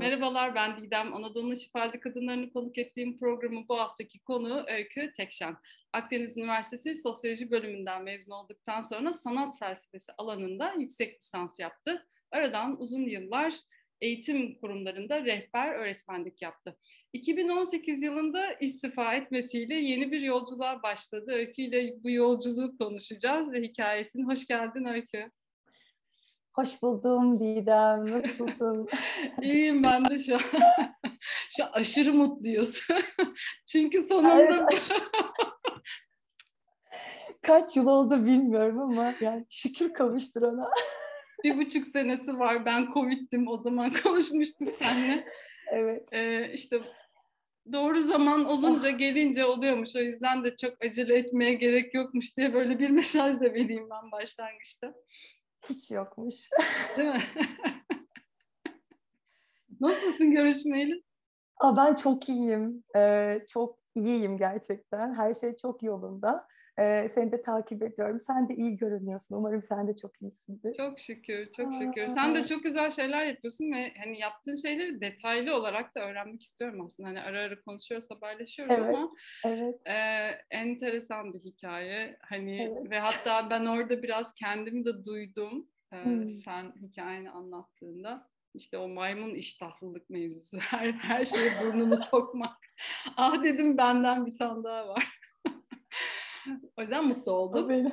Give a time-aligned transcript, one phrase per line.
[0.00, 1.14] Merhabalar ben Didem.
[1.14, 5.56] Anadolu'nun şifacı kadınlarını konuk ettiğim programın bu haftaki konu Öykü Tekşen.
[5.92, 12.06] Akdeniz Üniversitesi Sosyoloji bölümünden mezun olduktan sonra sanat felsefesi alanında yüksek lisans yaptı.
[12.30, 13.54] Aradan uzun yıllar
[14.00, 16.76] eğitim kurumlarında rehber öğretmenlik yaptı.
[17.12, 21.32] 2018 yılında istifa etmesiyle yeni bir yolculuğa başladı.
[21.32, 24.26] Öykü ile bu yolculuğu konuşacağız ve hikayesini.
[24.26, 25.30] Hoş geldin Öykü.
[26.52, 28.22] Hoş buldum Didem.
[28.22, 28.88] Nasılsın?
[29.42, 30.40] İyiyim ben de şu an.
[31.56, 32.86] şu aşırı mutluyuz.
[33.66, 34.92] Çünkü sonunda evet.
[37.42, 40.70] kaç yıl oldu bilmiyorum ama yani şükür kavuşturana.
[41.44, 42.64] bir buçuk senesi var.
[42.64, 43.48] Ben Covid'dim.
[43.48, 45.24] O zaman konuşmuştuk seninle.
[45.72, 46.08] Evet.
[46.12, 46.80] Ee, işte
[47.72, 48.98] doğru zaman olunca oh.
[48.98, 49.96] gelince oluyormuş.
[49.96, 54.12] O yüzden de çok acele etmeye gerek yokmuş diye böyle bir mesaj da vereyim ben
[54.12, 54.94] başlangıçta.
[55.68, 56.48] Hiç yokmuş.
[56.96, 57.22] Değil mi?
[59.80, 61.02] Nasılsın görüşmeyeli?
[61.60, 62.84] Aa, ben çok iyiyim.
[62.96, 65.14] Ee, çok iyiyim gerçekten.
[65.14, 66.48] Her şey çok yolunda.
[66.80, 68.20] Ee, seni de takip ediyorum.
[68.20, 69.36] Sen de iyi görünüyorsun.
[69.36, 70.74] Umarım sen de çok iyisindir.
[70.74, 72.02] Çok şükür, çok şükür.
[72.02, 76.42] Aa, sen de çok güzel şeyler yapıyorsun ve hani yaptığın şeyleri detaylı olarak da öğrenmek
[76.42, 77.08] istiyorum aslında.
[77.08, 79.12] Hani ara ara konuşuyoruz, haberleşiyoruz evet, ama
[79.44, 79.86] evet.
[79.86, 79.94] E,
[80.50, 82.16] enteresan bir hikaye.
[82.20, 82.90] Hani evet.
[82.90, 85.68] ve hatta ben orada biraz kendimi de duydum.
[85.92, 86.30] E, hmm.
[86.30, 90.58] Sen hikayeni anlattığında işte o maymun iştahlılık mevzusu.
[90.60, 92.56] Her, her şeye burnunu sokmak.
[93.16, 95.19] ah dedim benden bir tane daha var.
[96.78, 97.92] O yüzden mutlu oldum.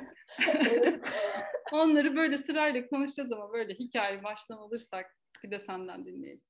[1.72, 5.06] Onları böyle sırayla konuşacağız ama böyle hikaye baştan alırsak
[5.44, 6.42] bir de senden dinleyelim.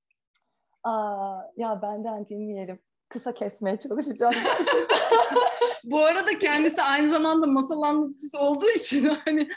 [0.85, 2.79] Aa, ya benden dinleyelim.
[3.09, 4.35] Kısa kesmeye çalışacağım.
[5.85, 9.49] Bu arada kendisi aynı zamanda masal anlatıcısı olduğu için hani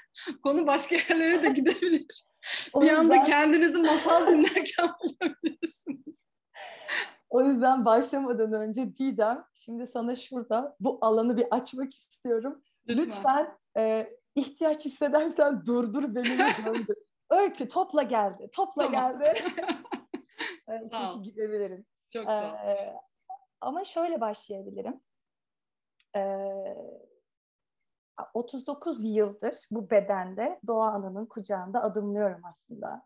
[0.44, 2.26] konu başka yerlere de gidebilir.
[2.74, 3.00] O bir yüzden...
[3.00, 6.16] anda kendinizi masal dinlerken bulabilirsiniz.
[7.32, 12.64] O yüzden başlamadan önce Didem, şimdi sana şurada bu alanı bir açmak istiyorum.
[12.88, 16.98] Lütfen, Lütfen e, ihtiyaç hissedersen durdur beni döndür.
[17.30, 19.20] Öykü topla geldi, topla tamam.
[19.20, 19.44] geldi.
[20.92, 21.24] sağ ol.
[21.24, 21.86] gidebilirim.
[22.14, 22.68] Çok sağ ol.
[22.68, 22.96] Ee,
[23.62, 25.02] ama şöyle başlayabilirim.
[26.16, 26.76] Ee,
[28.34, 33.06] 39 yıldır bu bedende Doğa Ana'nın kucağında adımlıyorum aslında.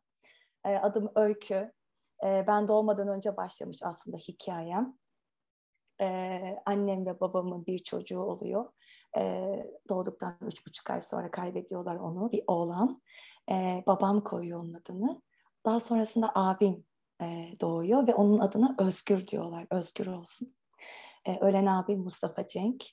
[0.66, 1.75] Ee, adım Öykü.
[2.24, 4.98] Ee, ben doğmadan önce başlamış aslında hikayem.
[6.02, 8.72] Ee, annem ve babamın bir çocuğu oluyor.
[9.18, 13.02] Ee, doğduktan üç buçuk ay sonra kaybediyorlar onu, bir oğlan.
[13.52, 15.22] Ee, babam koyuyor onun adını.
[15.66, 16.86] Daha sonrasında abim
[17.22, 19.68] e, doğuyor ve onun adına Özgür diyorlar.
[19.72, 20.56] Özgür olsun.
[21.26, 22.84] Ee, ölen abim Mustafa Cenk.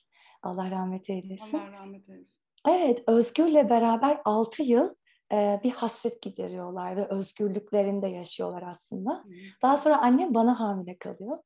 [0.43, 1.57] Allah rahmet eylesin.
[1.57, 2.41] Allah rahmet eylesin.
[2.67, 4.95] Evet, Özgür'le beraber altı yıl
[5.31, 9.23] e, bir hasret gideriyorlar ve özgürlüklerinde yaşıyorlar aslında.
[9.61, 11.37] Daha sonra annem bana hamile kalıyor.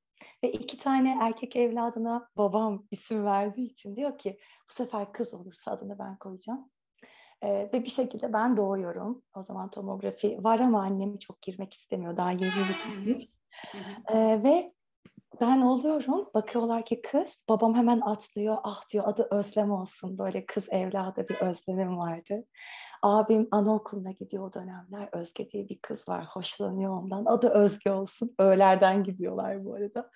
[0.44, 4.38] Ve iki tane erkek evladına babam isim verdiği için diyor ki
[4.70, 6.70] bu sefer kız olursa adını ben koyacağım.
[7.42, 9.24] Ee, ve bir şekilde ben doğuyorum.
[9.36, 12.18] O zaman tomografi var ama annem çok girmek istemiyor.
[12.18, 13.22] Daha yeni bitirmiş.
[14.14, 14.74] ee, ve
[15.42, 16.30] ben oluyorum.
[16.34, 17.44] Bakıyorlar ki kız.
[17.50, 18.58] Babam hemen atlıyor.
[18.64, 20.18] Ah diyor adı Özlem olsun.
[20.18, 22.46] Böyle kız evladı bir özlemim vardı.
[23.02, 25.09] Abim anaokuluna gidiyor o dönemler.
[25.12, 26.25] Özge diye bir kız var.
[26.25, 27.25] Hoşlanıyor ondan.
[27.25, 28.35] Adı Özge olsun.
[28.40, 30.12] Öğlerden gidiyorlar bu arada.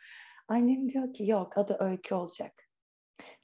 [0.48, 2.54] Annem diyor ki yok adı Öykü olacak.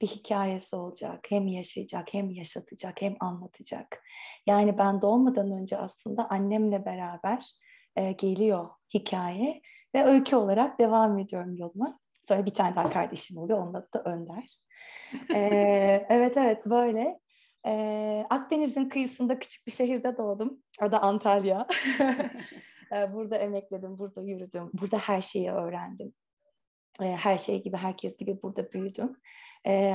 [0.00, 1.26] Bir hikayesi olacak.
[1.28, 4.02] Hem yaşayacak, hem yaşatacak, hem anlatacak.
[4.46, 7.52] Yani ben doğmadan önce aslında annemle beraber
[7.96, 9.62] e, geliyor hikaye
[9.94, 11.98] ve öykü olarak devam ediyorum yoluma.
[12.28, 13.58] Sonra bir tane daha kardeşim oluyor.
[13.58, 14.58] Onun adı da Önder.
[15.34, 17.20] ee, evet evet böyle.
[17.68, 20.62] Ee, Akdeniz'in kıyısında küçük bir şehirde doğdum.
[20.82, 21.66] O da Antalya.
[23.12, 26.14] burada emekledim, burada yürüdüm, burada her şeyi öğrendim.
[27.00, 29.16] her şey gibi, herkes gibi burada büyüdüm.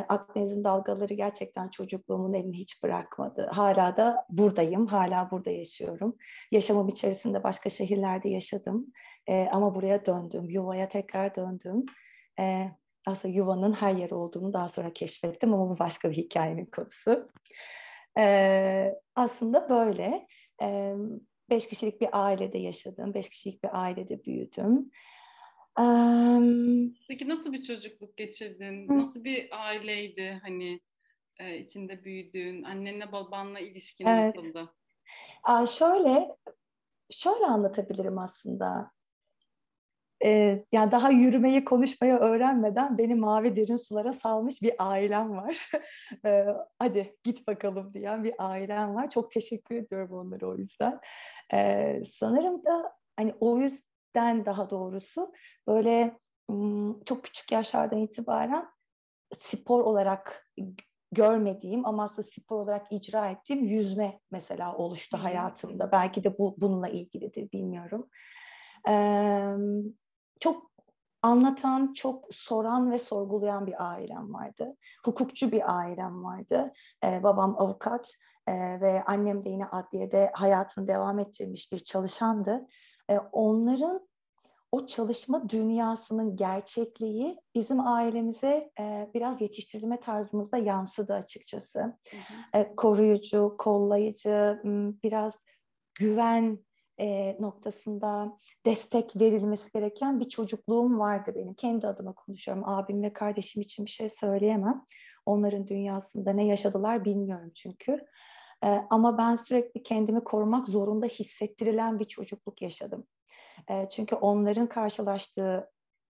[0.10, 3.50] Akdeniz'in dalgaları gerçekten çocukluğumun elini hiç bırakmadı.
[3.54, 6.18] Hala da buradayım, hala burada yaşıyorum.
[6.52, 8.88] Yaşamım içerisinde başka şehirlerde yaşadım.
[9.52, 11.86] ama buraya döndüm, yuvaya tekrar döndüm.
[13.06, 17.30] Aslında yuvanın her yeri olduğunu daha sonra keşfettim ama bu başka bir hikayenin konusu.
[19.16, 20.28] aslında böyle.
[21.50, 24.92] beş kişilik bir ailede yaşadım, beş kişilik bir ailede büyüdüm.
[25.80, 28.90] Um, Peki nasıl bir çocukluk geçirdin?
[28.90, 28.98] Hı.
[28.98, 30.82] Nasıl bir aileydi hani
[31.40, 32.64] e, içinde büyüdüğün?
[32.64, 34.36] Annenle babanla ilişkin evet.
[34.36, 34.74] nasıldı?
[35.44, 36.36] Aa, şöyle
[37.10, 38.92] şöyle anlatabilirim aslında.
[40.24, 45.70] Ee, yani daha yürümeyi, konuşmayı öğrenmeden beni mavi derin sulara salmış bir ailem var.
[46.26, 46.46] ee,
[46.80, 49.10] hadi git bakalım diyen bir ailem var.
[49.10, 51.00] Çok teşekkür ediyorum onlara o yüzden.
[51.54, 55.34] Ee, sanırım da hani o yüzden daha doğrusu
[55.68, 56.18] böyle
[57.06, 58.66] çok küçük yaşlardan itibaren
[59.40, 60.50] spor olarak
[61.12, 65.92] görmediğim ama aslında spor olarak icra ettiğim yüzme mesela oluştu hayatımda.
[65.92, 68.10] Belki de bu bununla ilgilidir bilmiyorum.
[68.90, 69.54] Ee,
[70.40, 70.72] çok
[71.22, 74.76] anlatan, çok soran ve sorgulayan bir ailem vardı.
[75.06, 76.74] Hukukçu bir ailem vardı.
[77.04, 78.14] Ee, babam avukat
[78.48, 82.68] e, ve annem de yine adliyede hayatını devam ettirmiş bir çalışandı.
[83.10, 84.08] E, onların
[84.72, 91.80] o çalışma dünyasının gerçekliği bizim ailemize e, biraz yetiştirilme tarzımızda yansıdı açıkçası.
[91.80, 91.88] Hı
[92.18, 92.60] hı.
[92.60, 94.62] E, koruyucu, kollayıcı,
[95.04, 95.34] biraz
[95.96, 96.60] güven
[97.00, 101.54] e, noktasında destek verilmesi gereken bir çocukluğum vardı benim.
[101.54, 102.70] Kendi adıma konuşuyorum.
[102.70, 104.86] Abim ve kardeşim için bir şey söyleyemem.
[105.26, 108.06] Onların dünyasında ne yaşadılar bilmiyorum çünkü.
[108.64, 113.08] E, ama ben sürekli kendimi korumak zorunda hissettirilen bir çocukluk yaşadım.
[113.70, 115.70] E, çünkü onların karşılaştığı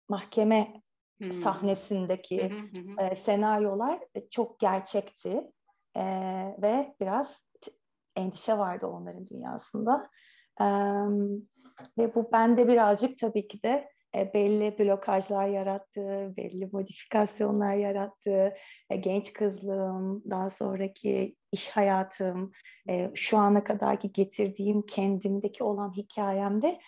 [0.08, 0.82] mahkeme
[1.19, 1.32] hmm.
[1.32, 2.99] sahnesindeki hmm.
[2.99, 4.00] e, senaryolar
[4.31, 5.50] çok gerçekti
[5.96, 6.05] e,
[6.62, 7.46] ve biraz
[8.17, 10.11] endişe vardı onların dünyasında.
[11.98, 18.54] Ve bu bende birazcık tabii ki de e, belli blokajlar yarattı, belli modifikasyonlar yarattı.
[18.90, 22.52] E, genç kızlığım, daha sonraki iş hayatım,
[22.88, 26.78] e, şu ana kadarki getirdiğim kendimdeki olan hikayemde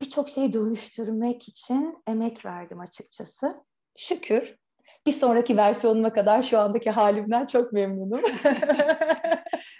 [0.00, 3.64] birçok şeyi dönüştürmek için emek verdim açıkçası.
[3.96, 4.56] Şükür
[5.06, 8.20] bir sonraki versiyonuma kadar şu andaki halimden çok memnunum.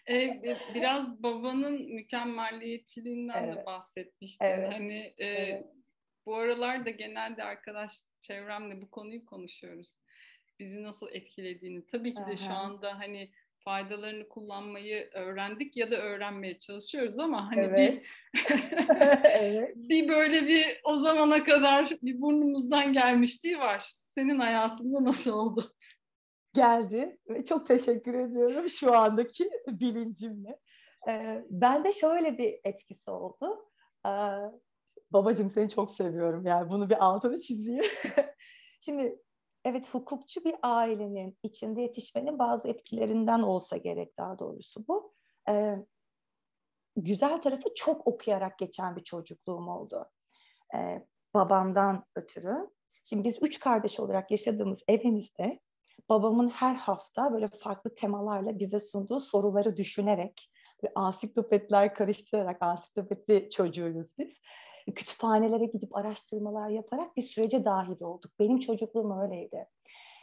[0.09, 0.43] e,
[0.75, 3.57] biraz babanın mükemmelliyetçiliğinden evet.
[3.57, 4.45] de bahsetmiştin.
[4.45, 4.73] Evet.
[4.73, 5.65] Hani e, evet.
[6.27, 9.99] bu aralarda genelde arkadaş çevremle bu konuyu konuşuyoruz.
[10.59, 11.87] Bizi nasıl etkilediğini.
[11.87, 12.37] Tabii ki de Aha.
[12.37, 13.31] şu anda hani
[13.65, 17.79] faydalarını kullanmayı öğrendik ya da öğrenmeye çalışıyoruz ama hani evet.
[17.79, 18.11] bir
[19.31, 19.77] evet.
[19.89, 23.93] bir böyle bir o zamana kadar bir burnumuzdan gelmişliği var.
[24.15, 25.75] Senin hayatında nasıl oldu?
[26.55, 30.59] Geldi ve çok teşekkür ediyorum şu andaki bilincimle.
[31.09, 33.71] Ee, ben de şöyle bir etkisi oldu.
[34.07, 34.11] Ee,
[35.11, 37.85] babacığım seni çok seviyorum yani bunu bir altını çizeyim.
[38.81, 39.19] Şimdi
[39.65, 45.15] evet hukukçu bir ailenin içinde yetişmenin bazı etkilerinden olsa gerek daha doğrusu bu.
[45.49, 45.77] Ee,
[46.97, 50.11] güzel tarafı çok okuyarak geçen bir çocukluğum oldu.
[50.75, 52.71] Ee, babamdan ötürü.
[53.05, 55.61] Şimdi biz üç kardeş olarak yaşadığımız evimizde
[56.09, 60.51] babamın her hafta böyle farklı temalarla bize sunduğu soruları düşünerek
[60.85, 64.41] ve ansiklopediler karıştırarak ansiklopedi çocuğuyuz biz
[64.93, 68.33] kütüphanelere gidip araştırmalar yaparak bir sürece dahil olduk.
[68.39, 69.67] Benim çocukluğum öyleydi.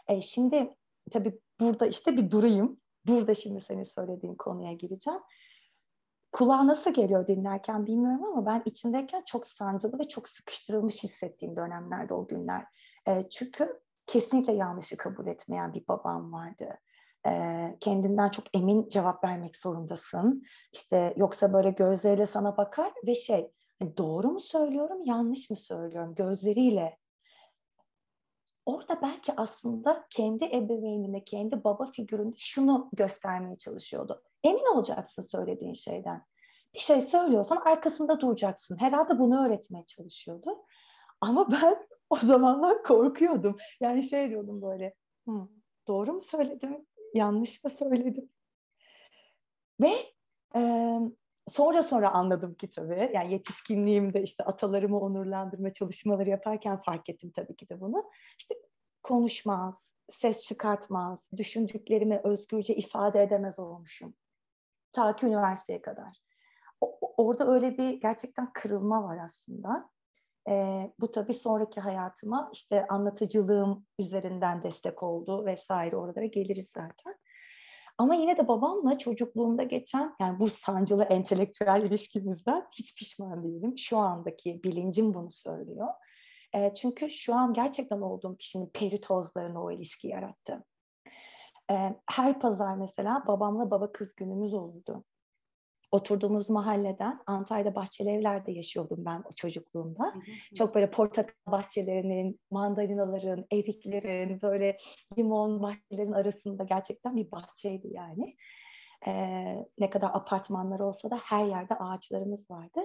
[0.08, 0.76] E, şimdi
[1.12, 2.82] tabii burada işte bir durayım.
[3.08, 5.20] Burada şimdi senin söylediğin konuya gireceğim.
[6.32, 12.14] Kulağa nasıl geliyor dinlerken bilmiyorum ama ben içindeyken çok sancılı ve çok sıkıştırılmış hissettiğim dönemlerde
[12.14, 12.66] o günler.
[13.08, 16.78] E, çünkü kesinlikle yanlışı kabul etmeyen bir babam vardı.
[17.28, 17.32] E,
[17.80, 20.44] kendinden çok emin cevap vermek zorundasın.
[20.74, 23.52] İşte yoksa böyle gözleriyle sana bakar ve şey
[23.98, 26.98] doğru mu söylüyorum, yanlış mı söylüyorum gözleriyle.
[28.66, 34.24] Orada belki aslında kendi ebeveynine, kendi baba figüründe şunu göstermeye çalışıyordu.
[34.44, 36.26] Emin olacaksın söylediğin şeyden.
[36.74, 38.78] Bir şey söylüyorsan arkasında duracaksın.
[38.78, 40.66] Herhalde bunu öğretmeye çalışıyordu.
[41.22, 43.58] Ama ben o zamanlar korkuyordum.
[43.80, 44.94] Yani şey diyordum böyle,
[45.88, 48.30] doğru mu söyledim, yanlış mı söyledim?
[49.82, 49.94] Ve
[50.56, 50.62] e,
[51.48, 53.12] sonra sonra anladım ki tabii.
[53.14, 58.10] Yani yetişkinliğimde işte atalarımı onurlandırma çalışmaları yaparken fark ettim tabii ki de bunu.
[58.38, 58.56] İşte
[59.04, 64.14] konuşmaz, ses çıkartmaz, düşündüklerimi özgürce ifade edemez olmuşum.
[64.94, 66.22] Ta ki üniversiteye kadar.
[66.82, 69.90] O, orada öyle bir gerçekten kırılma var aslında.
[70.50, 70.54] E,
[71.00, 77.16] bu tabii sonraki hayatıma işte anlatıcılığım üzerinden destek oldu vesaire oralara geliriz zaten.
[78.02, 83.78] Ama yine de babamla çocukluğumda geçen yani bu sancılı entelektüel ilişkimizden hiç pişman değilim.
[83.78, 85.88] Şu andaki bilincim bunu söylüyor.
[86.56, 90.66] E, çünkü şu an gerçekten olduğum kişinin peritozlarına o ilişki yarattı.
[91.72, 95.04] E, her pazar mesela babamla baba kız günümüz olurdu
[95.92, 100.04] oturduğumuz mahalleden Antalya'da bahçeli evlerde yaşıyordum ben o çocukluğumda.
[100.04, 100.56] Hı hı.
[100.56, 104.78] Çok böyle portakal bahçelerinin, mandalinaların, eriklerin, böyle
[105.18, 108.36] limon bahçelerin arasında gerçekten bir bahçeydi yani.
[109.08, 112.80] Ee, ne kadar apartmanlar olsa da her yerde ağaçlarımız vardı.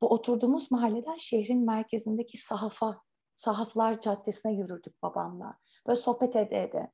[0.00, 3.02] Bu oturduğumuz mahalleden şehrin merkezindeki sahafa,
[3.34, 5.58] Sahaflar Caddesi'ne yürürdük babamla.
[5.86, 6.90] Böyle sohbet ede ede.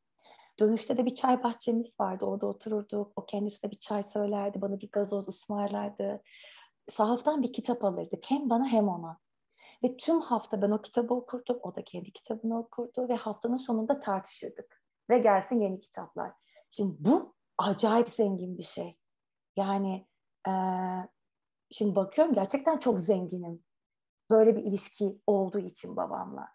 [0.61, 2.25] Dönüşte de bir çay bahçemiz vardı.
[2.25, 3.13] Orada otururduk.
[3.17, 4.61] O kendisi de bir çay söylerdi.
[4.61, 6.23] Bana bir gazoz ısmarlardı.
[6.91, 8.25] Sahaftan bir kitap alırdık.
[8.31, 9.21] Hem bana hem ona.
[9.85, 14.01] Ve tüm hafta ben o kitabı okurdum, o da kendi kitabını okurdu ve haftanın sonunda
[14.01, 14.83] tartışırdık.
[15.11, 16.33] Ve gelsin yeni kitaplar.
[16.71, 18.99] Şimdi bu acayip zengin bir şey.
[19.57, 20.07] Yani
[20.49, 20.53] e,
[21.71, 23.65] şimdi bakıyorum gerçekten çok zenginim.
[24.31, 26.49] Böyle bir ilişki olduğu için babamla.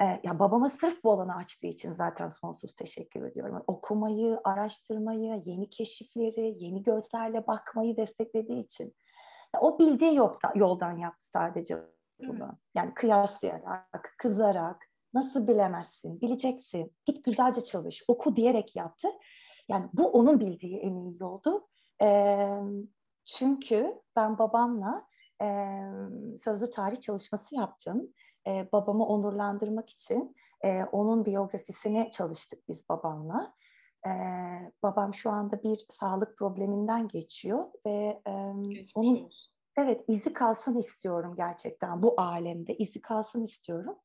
[0.00, 3.62] Ee, ya babama sırf bu alanı açtığı için zaten sonsuz teşekkür ediyorum.
[3.66, 8.94] Okumayı, araştırmayı, yeni keşifleri, yeni gözlerle bakmayı desteklediği için.
[9.54, 11.76] Ya, o bildiği yolda, yoldan yaptı sadece
[12.28, 12.58] bunu.
[12.74, 19.08] Yani kıyaslayarak, kızarak, nasıl bilemezsin, bileceksin, git güzelce çalış, oku diyerek yaptı.
[19.68, 21.68] Yani bu onun bildiği en iyi yoldu.
[22.02, 22.48] E,
[23.24, 25.06] çünkü ben babamla
[25.42, 25.46] e,
[26.36, 28.12] sözlü tarih çalışması yaptım
[28.46, 33.54] e, babamı onurlandırmak için e, onun biyografisini çalıştık biz babamla.
[34.06, 34.10] E,
[34.82, 38.32] babam şu anda bir sağlık probleminden geçiyor ve e,
[38.94, 39.30] onun
[39.78, 43.96] evet izi kalsın istiyorum gerçekten bu alemde izi kalsın istiyorum.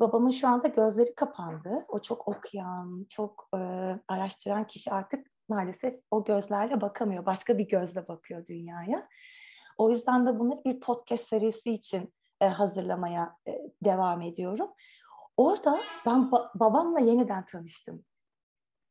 [0.00, 1.84] Babamın şu anda gözleri kapandı.
[1.88, 3.58] O çok okuyan, çok e,
[4.08, 7.26] araştıran kişi artık maalesef o gözlerle bakamıyor.
[7.26, 9.08] Başka bir gözle bakıyor dünyaya.
[9.78, 13.52] O yüzden de bunları bir podcast serisi için e, hazırlamaya e,
[13.84, 14.70] devam ediyorum.
[15.36, 18.04] Orada ben ba- babamla yeniden tanıştım.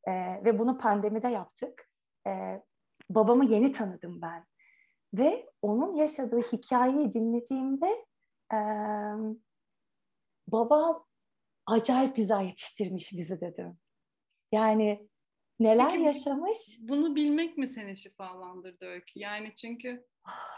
[0.08, 0.12] E,
[0.44, 1.90] ve bunu pandemide yaptık.
[2.26, 2.62] E,
[3.10, 4.46] babamı yeni tanıdım ben.
[5.14, 8.06] Ve onun yaşadığı hikayeyi dinlediğimde
[8.52, 8.58] e,
[10.48, 11.04] babam
[11.66, 13.78] acayip güzel yetiştirmiş bizi dedim.
[14.52, 15.08] Yani
[15.60, 16.78] neler Peki, yaşamış?
[16.80, 19.18] Bunu bilmek mi seni şifalandırdı Öykü?
[19.18, 20.06] Yani çünkü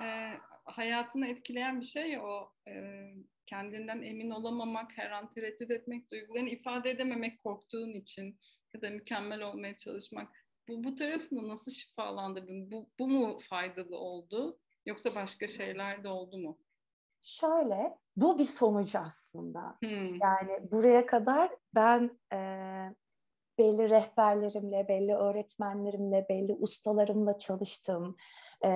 [0.03, 0.31] e,
[0.69, 3.05] hayatını etkileyen bir şey o e,
[3.47, 8.39] kendinden emin olamamak, her an tereddüt etmek, duygularını ifade edememek korktuğun için
[8.75, 10.29] ya da mükemmel olmaya çalışmak.
[10.69, 12.71] Bu, bu tarafını nasıl şifalandırdın?
[12.71, 14.59] Bu, bu mu faydalı oldu?
[14.87, 16.59] Yoksa başka şeyler de oldu mu?
[17.23, 19.79] Şöyle, bu bir sonucu aslında.
[19.81, 20.15] Hmm.
[20.15, 22.39] Yani buraya kadar ben e,
[23.59, 28.17] belli rehberlerimle, belli öğretmenlerimle, belli ustalarımla çalıştım.
[28.65, 28.71] Ee,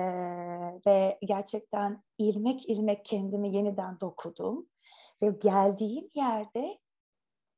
[0.87, 4.67] ve gerçekten ilmek ilmek kendimi yeniden dokudum.
[5.21, 6.79] Ve geldiğim yerde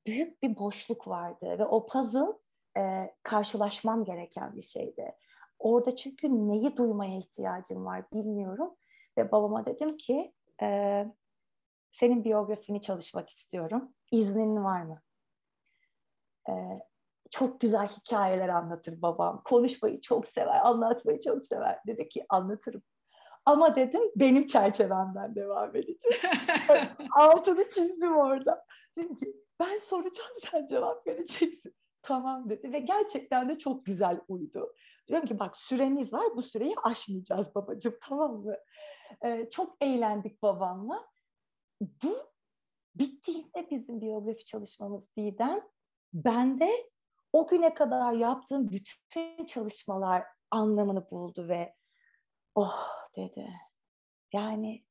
[0.06, 2.40] büyük bir boşluk vardı ve o puzzle
[2.78, 5.16] e, karşılaşmam gereken bir şeydi.
[5.60, 8.76] Orada çünkü neyi duymaya ihtiyacım var bilmiyorum.
[9.18, 11.06] Ve babama dedim ki e,
[11.92, 13.94] senin biyografini çalışmak istiyorum.
[14.12, 15.02] İznin var mı?
[16.50, 16.54] E,
[17.38, 19.42] çok güzel hikayeler anlatır babam.
[19.46, 21.80] Konuşmayı çok sever, anlatmayı çok sever.
[21.88, 22.84] Dedi ki anlatırım.
[23.46, 26.22] Ama dedim benim çerçevemden devam edeceğiz.
[27.16, 28.66] Altını çizdim orada.
[28.98, 31.76] Dedim ki ben soracağım sen cevap vereceksin.
[32.02, 34.74] Tamam dedi ve gerçekten de çok güzel uydu.
[35.08, 38.56] Diyorum ki bak süremiz var bu süreyi aşmayacağız babacığım tamam mı?
[39.26, 41.06] Ee, çok eğlendik babamla.
[41.82, 42.18] Bu
[42.96, 45.62] bittiğinde bizim biyografi çalışmamız Didem
[46.14, 46.70] bende
[47.36, 51.76] o güne kadar yaptığım bütün çalışmalar anlamını buldu ve
[52.56, 53.50] oh dedi.
[54.34, 54.86] Yani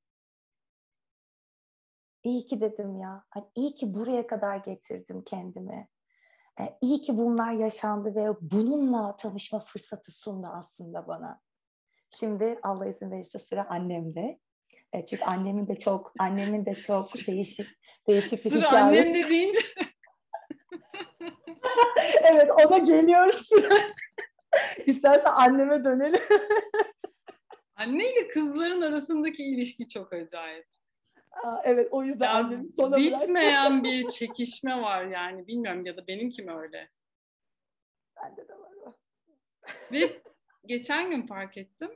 [2.25, 3.25] iyi ki dedim ya.
[3.31, 5.89] Hani iyi ki buraya kadar getirdim kendimi.
[6.61, 11.41] E, iyi ki bunlar yaşandı ve bununla tanışma fırsatı sundu aslında bana.
[12.11, 14.39] Şimdi Allah izin verirse sıra annemde.
[14.93, 17.69] E, çünkü annemin de çok annemin de çok değişik
[18.09, 18.71] değişik bir sıra hikayesi.
[18.71, 19.61] Sıra annemde deyince
[22.31, 23.49] evet ona geliyoruz.
[24.87, 26.21] İstersen anneme dönelim.
[27.77, 30.67] Anne ile kızların arasındaki ilişki çok acayip.
[31.45, 36.07] Aa, evet o yüzden ya, annemi sona Bitmeyen bir çekişme var yani bilmiyorum ya da
[36.07, 36.91] benimki mi öyle?
[38.17, 38.73] Bende de var.
[39.93, 40.23] Ve
[40.67, 41.91] geçen gün fark ettim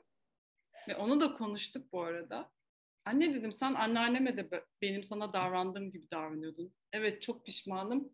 [0.88, 2.50] ve onu da konuştuk bu arada.
[3.04, 6.74] Anne dedim sen anneanneme de benim sana davrandığım gibi davranıyordun.
[6.92, 8.12] Evet çok pişmanım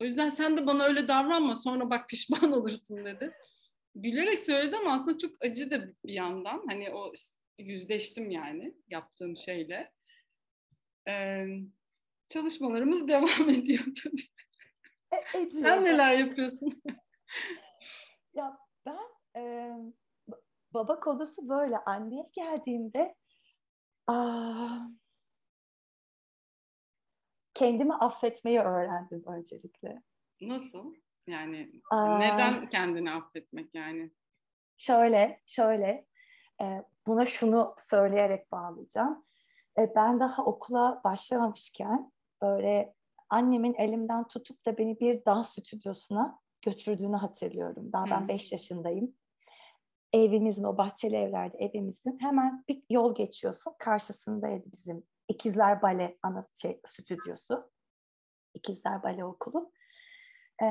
[0.00, 3.32] o yüzden sen de bana öyle davranma sonra bak pişman olursun dedi.
[3.94, 6.64] Gülerek söyledi ama aslında çok acı da bir yandan.
[6.68, 7.12] Hani o
[7.58, 9.92] yüzleştim yani yaptığım şeyle.
[11.08, 11.46] Ee,
[12.28, 14.26] çalışmalarımız devam ediyor tabii.
[15.34, 16.82] E, Sen neler yapıyorsun?
[18.34, 19.70] ya ben e,
[20.74, 21.78] baba konusu böyle.
[21.78, 23.14] Anneye geldiğimde
[24.06, 24.78] aa,
[27.60, 30.02] kendimi affetmeyi öğrendim öncelikle.
[30.40, 30.94] Nasıl?
[31.26, 34.10] Yani Aa, neden kendini affetmek yani?
[34.76, 36.06] Şöyle, şöyle.
[36.62, 39.24] E, buna şunu söyleyerek bağlayacağım.
[39.78, 42.12] E, ben daha okula başlamamışken
[42.42, 42.94] böyle
[43.30, 47.92] annemin elimden tutup da beni bir dans stüdyosuna götürdüğünü hatırlıyorum.
[47.92, 49.14] Daha ben 5 yaşındayım.
[50.12, 53.74] Evimizin, o bahçeli evlerde evimizin hemen bir yol geçiyorsun.
[53.78, 57.70] Karşısındaydı bizim İkizler Bale ana şey, stüdyosu.
[58.54, 59.72] İkizler Bale Okulu.
[60.62, 60.66] Ee,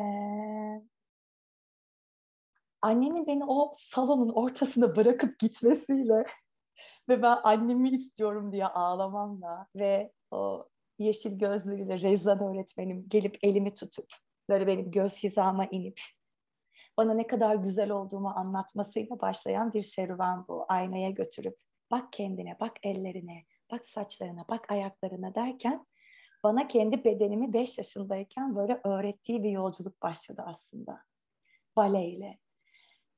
[2.82, 6.26] annemin beni o salonun ortasında bırakıp gitmesiyle
[7.10, 14.14] ve ben annemi istiyorum diye ağlamamla ve o yeşil gözleriyle Rezan öğretmenim gelip elimi tutup
[14.50, 16.02] böyle benim göz hizama inip
[16.98, 20.66] bana ne kadar güzel olduğumu anlatmasıyla başlayan bir serüven bu.
[20.68, 21.58] Aynaya götürüp
[21.92, 25.86] bak kendine, bak ellerine, bak saçlarına, bak ayaklarına derken
[26.44, 31.04] bana kendi bedenimi 5 yaşındayken böyle öğrettiği bir yolculuk başladı aslında.
[31.76, 32.40] Baleyle.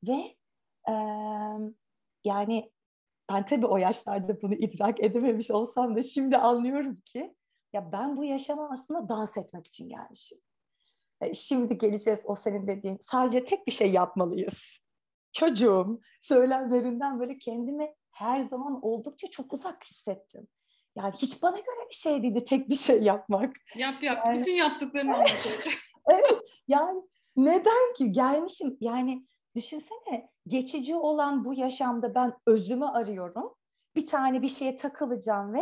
[0.03, 0.35] Ve
[0.89, 0.93] e,
[2.23, 2.71] yani
[3.31, 7.35] ben tabii o yaşlarda bunu idrak edememiş olsam da şimdi anlıyorum ki
[7.73, 10.39] ya ben bu yaşama aslında dans etmek için gelmişim.
[11.21, 12.97] E, şimdi geleceğiz o senin dediğin.
[13.01, 14.81] Sadece tek bir şey yapmalıyız.
[15.31, 20.47] Çocuğum söylemlerinden böyle kendimi her zaman oldukça çok uzak hissettim.
[20.95, 23.55] Yani hiç bana göre bir şey değildi tek bir şey yapmak.
[23.75, 24.23] Yap yap.
[24.25, 24.39] Yani...
[24.39, 25.73] Bütün yaptıklarını anlatacak.
[26.09, 26.39] evet.
[26.67, 27.01] Yani
[27.35, 29.25] neden ki gelmişim yani
[29.55, 33.55] düşünsene geçici olan bu yaşamda ben özümü arıyorum.
[33.95, 35.61] Bir tane bir şeye takılacağım ve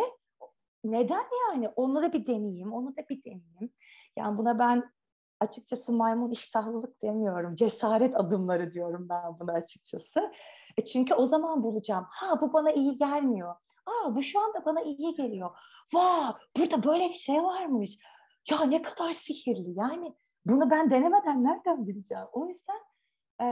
[0.84, 3.74] neden yani onu da bir deneyeyim, onu da bir deneyeyim.
[4.18, 4.91] Yani buna ben
[5.39, 7.55] açıkçası maymun iştahlılık demiyorum.
[7.55, 10.31] Cesaret adımları diyorum ben buna açıkçası.
[10.77, 12.05] E çünkü o zaman bulacağım.
[12.10, 13.55] Ha bu bana iyi gelmiyor.
[13.86, 15.50] Aa bu şu anda bana iyi geliyor.
[15.93, 17.98] Vaa burada böyle bir şey varmış.
[18.50, 19.79] Ya ne kadar sihirli.
[19.79, 20.15] Yani
[20.46, 22.25] bunu ben denemeden nereden bileceğim?
[22.31, 22.79] O yüzden
[23.41, 23.46] e,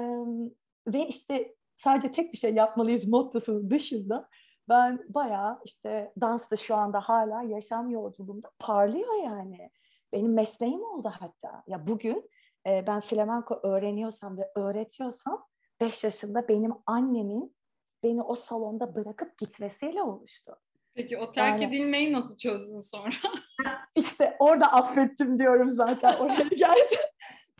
[0.88, 4.30] ve işte sadece tek bir şey yapmalıyız mottosunun dışında
[4.70, 9.72] ben bayağı işte dans da şu anda hala yaşam yolculuğumda parlıyor yani.
[10.14, 11.64] Benim mesleğim oldu hatta.
[11.68, 12.30] Ya bugün
[12.68, 15.46] e, ben flamenko öğreniyorsam ve öğretiyorsam
[15.82, 17.56] 5 yaşında benim annemin
[18.04, 20.56] beni o salonda bırakıp gitmesiyle oluştu.
[20.94, 23.16] Peki o terk yani, edilmeyi nasıl çözdün sonra?
[23.96, 26.98] İşte orada affettim diyorum zaten oraya geldi.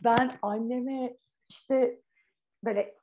[0.04, 1.16] Ben anneme
[1.48, 2.00] işte
[2.64, 2.97] böyle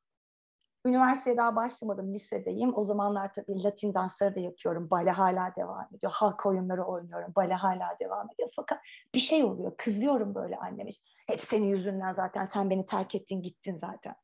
[0.85, 2.77] Üniversiteye daha başlamadım, lisedeyim.
[2.77, 4.89] O zamanlar tabii Latin dansları da yapıyorum.
[4.89, 6.11] Bale hala devam ediyor.
[6.15, 7.33] Halk oyunları oynuyorum.
[7.35, 8.49] Bale hala devam ediyor.
[8.55, 8.79] Fakat
[9.13, 9.73] bir şey oluyor.
[9.77, 10.89] Kızıyorum böyle anneme.
[11.27, 12.45] Hep senin yüzünden zaten.
[12.45, 14.15] Sen beni terk ettin gittin zaten.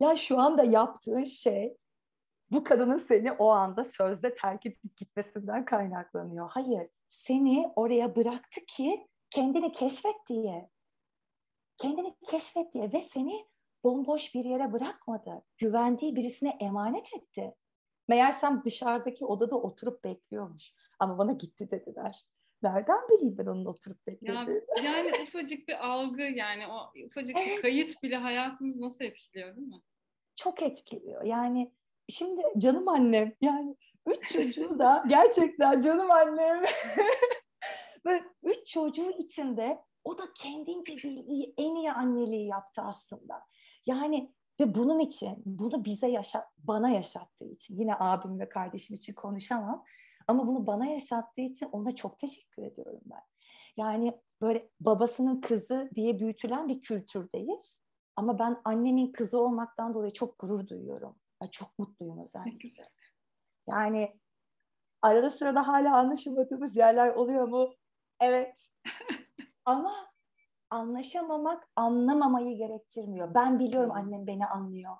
[0.00, 1.76] Ya şu anda yaptığın şey
[2.50, 6.50] bu kadının seni o anda sözde terk edip gitmesinden kaynaklanıyor.
[6.50, 10.70] Hayır, seni oraya bıraktı ki kendini keşfet diye.
[11.76, 13.46] Kendini keşfet diye ve seni
[13.84, 15.42] bomboş bir yere bırakmadı.
[15.58, 17.54] Güvendiği birisine emanet etti.
[18.08, 20.74] Meğersem dışarıdaki odada oturup bekliyormuş.
[20.98, 22.24] Ama bana gitti dediler.
[22.62, 24.62] Nereden bileyim ben onun oturup beklediğini?
[24.76, 29.68] Ya, yani ufacık bir algı yani o ufacık bir kayıt bile hayatımız nasıl etkiliyor değil
[29.68, 29.82] mi?
[30.36, 31.24] Çok etkiliyor.
[31.24, 31.72] Yani
[32.08, 36.64] şimdi canım annem yani üç çocuğu da gerçekten canım annem
[38.04, 43.42] böyle üç çocuğu içinde o da kendince bildiği en iyi anneliği yaptı aslında.
[43.88, 49.14] Yani ve bunun için, bunu bize yaşa, bana yaşattığı için, yine abim ve kardeşim için
[49.14, 49.84] konuşamam.
[50.28, 53.22] Ama bunu bana yaşattığı için ona çok teşekkür ediyorum ben.
[53.76, 57.78] Yani böyle babasının kızı diye büyütülen bir kültürdeyiz.
[58.16, 61.16] Ama ben annemin kızı olmaktan dolayı çok gurur duyuyorum.
[61.42, 62.88] Ben çok mutluyum özellikle.
[63.68, 64.20] Yani
[65.02, 67.74] arada sırada hala anlaşamadığımız yerler oluyor mu?
[68.20, 68.70] Evet.
[69.64, 69.94] Ama
[70.70, 73.34] anlaşamamak anlamamayı gerektirmiyor.
[73.34, 74.96] Ben biliyorum annem beni anlıyor.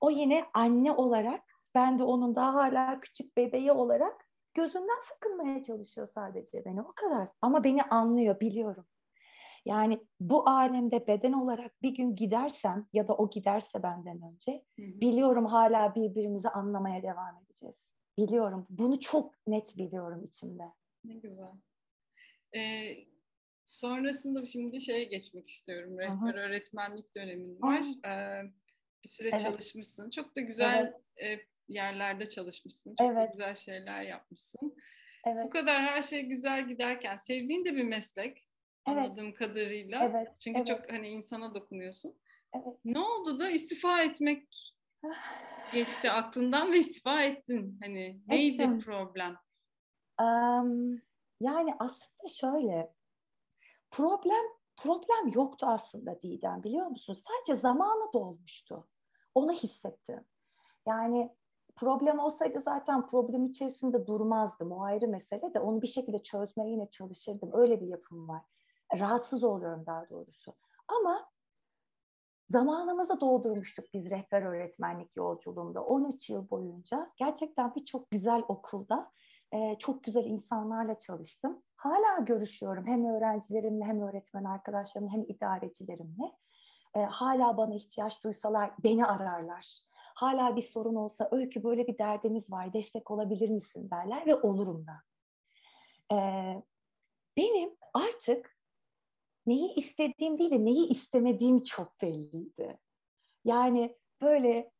[0.00, 1.42] O yine anne olarak
[1.74, 7.28] ben de onun daha hala küçük bebeği olarak gözünden sıkılmaya çalışıyor sadece beni o kadar.
[7.42, 8.86] Ama beni anlıyor biliyorum.
[9.64, 14.82] Yani bu alemde beden olarak bir gün gidersem ya da o giderse benden önce hı
[14.82, 15.00] hı.
[15.00, 17.94] biliyorum hala birbirimizi anlamaya devam edeceğiz.
[18.18, 18.66] Biliyorum.
[18.70, 20.72] Bunu çok net biliyorum içimde.
[21.04, 21.52] Ne güzel.
[22.54, 22.96] Ee,
[23.66, 25.98] Sonrasında şimdi şeye geçmek istiyorum.
[25.98, 26.32] Rehber Aha.
[26.32, 27.82] öğretmenlik dönemin var.
[28.06, 28.42] Ee,
[29.04, 29.40] bir süre evet.
[29.40, 30.10] çalışmışsın.
[30.10, 31.40] Çok da güzel evet.
[31.40, 32.94] e, yerlerde çalışmışsın.
[32.98, 33.16] Çok evet.
[33.16, 34.76] da güzel şeyler yapmışsın.
[35.26, 35.44] Evet.
[35.44, 38.48] Bu kadar her şey güzel giderken sevdiğin de bir meslek
[38.88, 38.98] evet.
[38.98, 40.04] anladığım kadarıyla.
[40.04, 40.28] Evet.
[40.40, 40.68] Çünkü evet.
[40.68, 42.14] çok hani insana dokunuyorsun.
[42.54, 42.76] Evet.
[42.84, 44.74] Ne oldu da istifa etmek
[45.72, 47.78] geçti aklından ve istifa ettin.
[47.82, 48.80] Hani neydi Ettim.
[48.80, 49.36] problem?
[50.20, 51.02] Um,
[51.40, 52.96] yani aslında şöyle
[53.96, 54.44] problem
[54.76, 57.14] problem yoktu aslında Didem biliyor musun?
[57.14, 58.88] Sadece zamanı dolmuştu.
[59.34, 60.24] Onu hissettim.
[60.86, 61.36] Yani
[61.76, 64.72] problem olsaydı zaten problem içerisinde durmazdım.
[64.72, 67.50] O ayrı mesele de onu bir şekilde çözmeye yine çalışırdım.
[67.52, 68.42] Öyle bir yapım var.
[68.98, 70.54] Rahatsız oluyorum daha doğrusu.
[70.88, 71.30] Ama
[72.48, 77.12] zamanımızı doldurmuştuk biz rehber öğretmenlik yolculuğunda 13 yıl boyunca.
[77.16, 79.12] Gerçekten birçok güzel okulda
[79.56, 81.62] e, çok güzel insanlarla çalıştım.
[81.76, 86.32] Hala görüşüyorum hem öğrencilerimle hem öğretmen arkadaşlarımla hem idarecilerimle.
[86.94, 89.78] E, hala bana ihtiyaç duysalar beni ararlar.
[90.14, 94.86] Hala bir sorun olsa öykü böyle bir derdimiz var destek olabilir misin derler ve olurum
[94.86, 95.02] da.
[96.12, 96.18] E,
[97.36, 98.56] benim artık
[99.46, 102.78] neyi istediğim değil de neyi istemediğim çok belliydi.
[103.44, 104.72] Yani böyle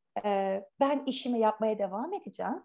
[0.80, 2.62] ben işimi yapmaya devam edeceğim.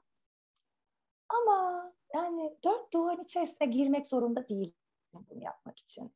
[1.30, 4.74] Ama yani dört duvarın içerisine girmek zorunda değilim
[5.13, 6.13] bunu yapmak için.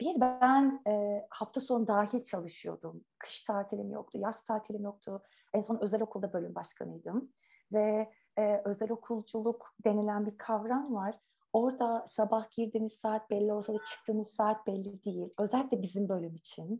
[0.00, 3.04] Bir, ben e, hafta sonu dahil çalışıyordum.
[3.18, 5.22] Kış tatilim yoktu, yaz tatilim yoktu.
[5.54, 7.32] En son özel okulda bölüm başkanıydım.
[7.72, 11.18] Ve e, özel okulculuk denilen bir kavram var.
[11.52, 15.28] Orada sabah girdiğimiz saat belli olsa da çıktığımız saat belli değil.
[15.38, 16.78] Özellikle bizim bölüm için.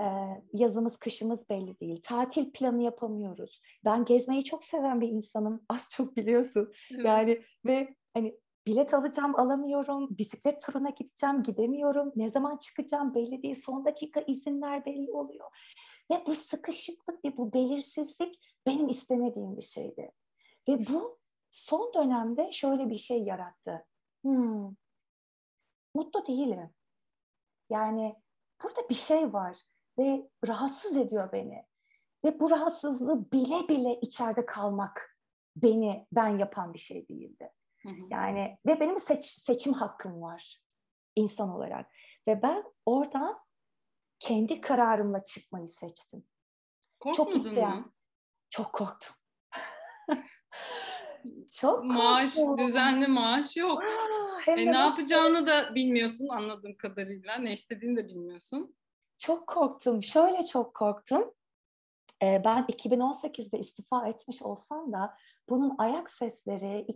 [0.00, 2.00] Ee, yazımız, kışımız belli değil.
[2.02, 3.60] Tatil planı yapamıyoruz.
[3.84, 5.62] Ben gezmeyi çok seven bir insanım.
[5.68, 6.72] Az çok biliyorsun.
[6.90, 10.18] Yani ve hani bilet alacağım alamıyorum.
[10.18, 12.12] Bisiklet turuna gideceğim gidemiyorum.
[12.16, 13.54] Ne zaman çıkacağım belli değil.
[13.54, 15.46] Son dakika izinler belli oluyor.
[16.10, 20.12] Ve bu sıkışıklık ve bu belirsizlik benim istemediğim bir şeydi.
[20.68, 21.18] Ve bu
[21.50, 23.86] son dönemde şöyle bir şey yarattı
[24.26, 24.74] hmm,
[25.94, 26.74] mutlu değilim.
[27.70, 28.16] Yani
[28.62, 29.58] burada bir şey var
[29.98, 31.66] ve rahatsız ediyor beni.
[32.24, 35.18] Ve bu rahatsızlığı bile bile içeride kalmak
[35.56, 37.52] beni ben yapan bir şey değildi.
[38.10, 40.62] Yani ve benim seç, seçim hakkım var
[41.16, 41.90] insan olarak.
[42.28, 43.40] Ve ben oradan
[44.18, 46.24] kendi kararımla çıkmayı seçtim.
[47.00, 47.92] Korkmadın çok isteyen, mı?
[48.50, 49.15] Çok korktum.
[51.50, 52.66] Çok maaş, korktum.
[52.66, 53.82] düzenli maaş yok.
[53.82, 57.36] Aa, e, ne yapacağını da bilmiyorsun anladığım kadarıyla.
[57.36, 58.76] Ne istediğini de bilmiyorsun.
[59.18, 60.02] Çok korktum.
[60.02, 61.32] Şöyle çok korktum.
[62.22, 65.16] Ee, ben 2018'de istifa etmiş olsam da
[65.48, 66.86] bunun ayak sesleri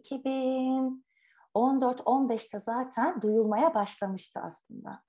[1.55, 5.03] 2014-15'te zaten duyulmaya başlamıştı aslında.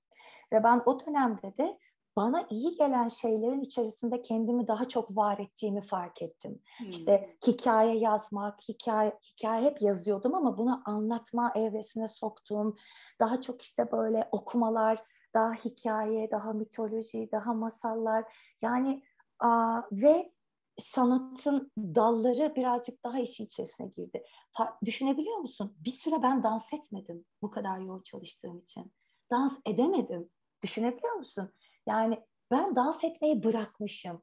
[0.52, 1.78] Ve ben o dönemde de
[2.16, 6.62] bana iyi gelen şeylerin içerisinde kendimi daha çok var ettiğimi fark ettim.
[6.78, 6.90] Hmm.
[6.90, 12.76] İşte hikaye yazmak, hikaye hikaye hep yazıyordum ama bunu anlatma evresine soktum.
[13.20, 15.02] Daha çok işte böyle okumalar,
[15.34, 18.24] daha hikaye, daha mitoloji, daha masallar.
[18.62, 19.02] Yani
[19.38, 20.32] a, ve
[20.78, 24.24] sanatın dalları birazcık daha işi içerisine girdi.
[24.84, 25.76] Düşünebiliyor musun?
[25.78, 28.92] Bir süre ben dans etmedim bu kadar yoğun çalıştığım için.
[29.30, 30.30] Dans edemedim.
[30.62, 31.52] Düşünebiliyor musun?
[31.86, 34.22] Yani ben dans etmeyi bırakmışım.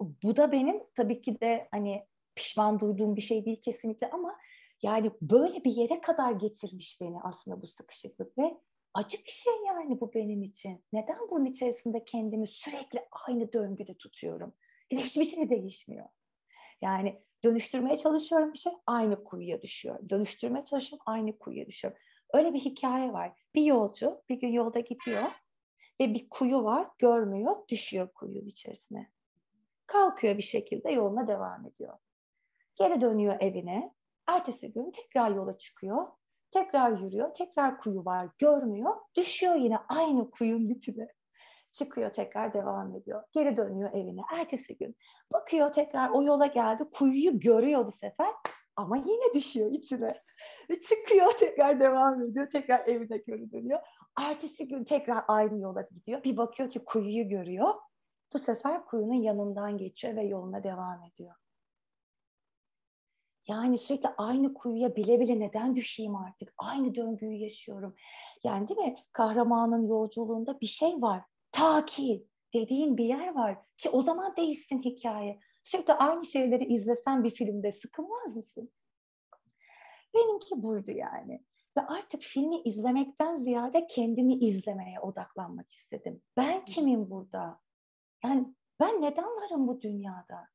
[0.00, 4.38] Bu da benim tabii ki de hani pişman duyduğum bir şey değil kesinlikle ama
[4.82, 8.60] yani böyle bir yere kadar getirmiş beni aslında bu sıkışıklık ve
[8.94, 10.84] acı bir şey yani bu benim için.
[10.92, 14.54] Neden bunun içerisinde kendimi sürekli aynı döngüde tutuyorum?
[14.90, 16.08] Hiçbir şey değişmiyor.
[16.80, 20.08] Yani dönüştürmeye çalışıyorum bir şey aynı kuyuya düşüyor.
[20.08, 22.00] Dönüştürmeye çalışıyorum aynı kuyuya düşüyorum.
[22.34, 23.32] Öyle bir hikaye var.
[23.54, 25.24] Bir yolcu bir gün yolda gidiyor
[26.00, 29.10] ve bir kuyu var görmüyor düşüyor kuyunun içerisine.
[29.86, 31.98] Kalkıyor bir şekilde yoluna devam ediyor.
[32.74, 33.94] Geri dönüyor evine.
[34.26, 36.06] Ertesi gün tekrar yola çıkıyor.
[36.50, 37.34] Tekrar yürüyor.
[37.34, 38.96] Tekrar kuyu var görmüyor.
[39.16, 41.08] Düşüyor yine aynı kuyunun içine.
[41.72, 43.22] Çıkıyor tekrar devam ediyor.
[43.32, 44.20] Geri dönüyor evine.
[44.32, 44.96] Ertesi gün
[45.32, 46.84] bakıyor tekrar o yola geldi.
[46.94, 48.34] Kuyuyu görüyor bu sefer
[48.76, 50.22] ama yine düşüyor içine.
[50.70, 52.50] Ve çıkıyor tekrar devam ediyor.
[52.50, 53.80] Tekrar evine geri dönüyor.
[54.18, 56.24] Ertesi gün tekrar aynı yola gidiyor.
[56.24, 57.74] Bir bakıyor ki kuyuyu görüyor.
[58.32, 61.34] Bu sefer kuyunun yanından geçiyor ve yoluna devam ediyor.
[63.48, 66.54] Yani sürekli aynı kuyuya bile bile neden düşeyim artık?
[66.58, 67.94] Aynı döngüyü yaşıyorum.
[68.44, 68.96] Yani değil mi?
[69.12, 71.22] Kahramanın yolculuğunda bir şey var.
[71.52, 75.40] Ta ki dediğin bir yer var ki o zaman değişsin hikaye.
[75.64, 78.70] Sürekli aynı şeyleri izlesen bir filmde sıkılmaz mısın?
[80.14, 81.44] Benimki buydu yani.
[81.78, 86.22] Ve artık filmi izlemekten ziyade kendimi izlemeye odaklanmak istedim.
[86.36, 87.60] Ben kimim burada?
[88.24, 90.48] Yani ben neden varım bu dünyada?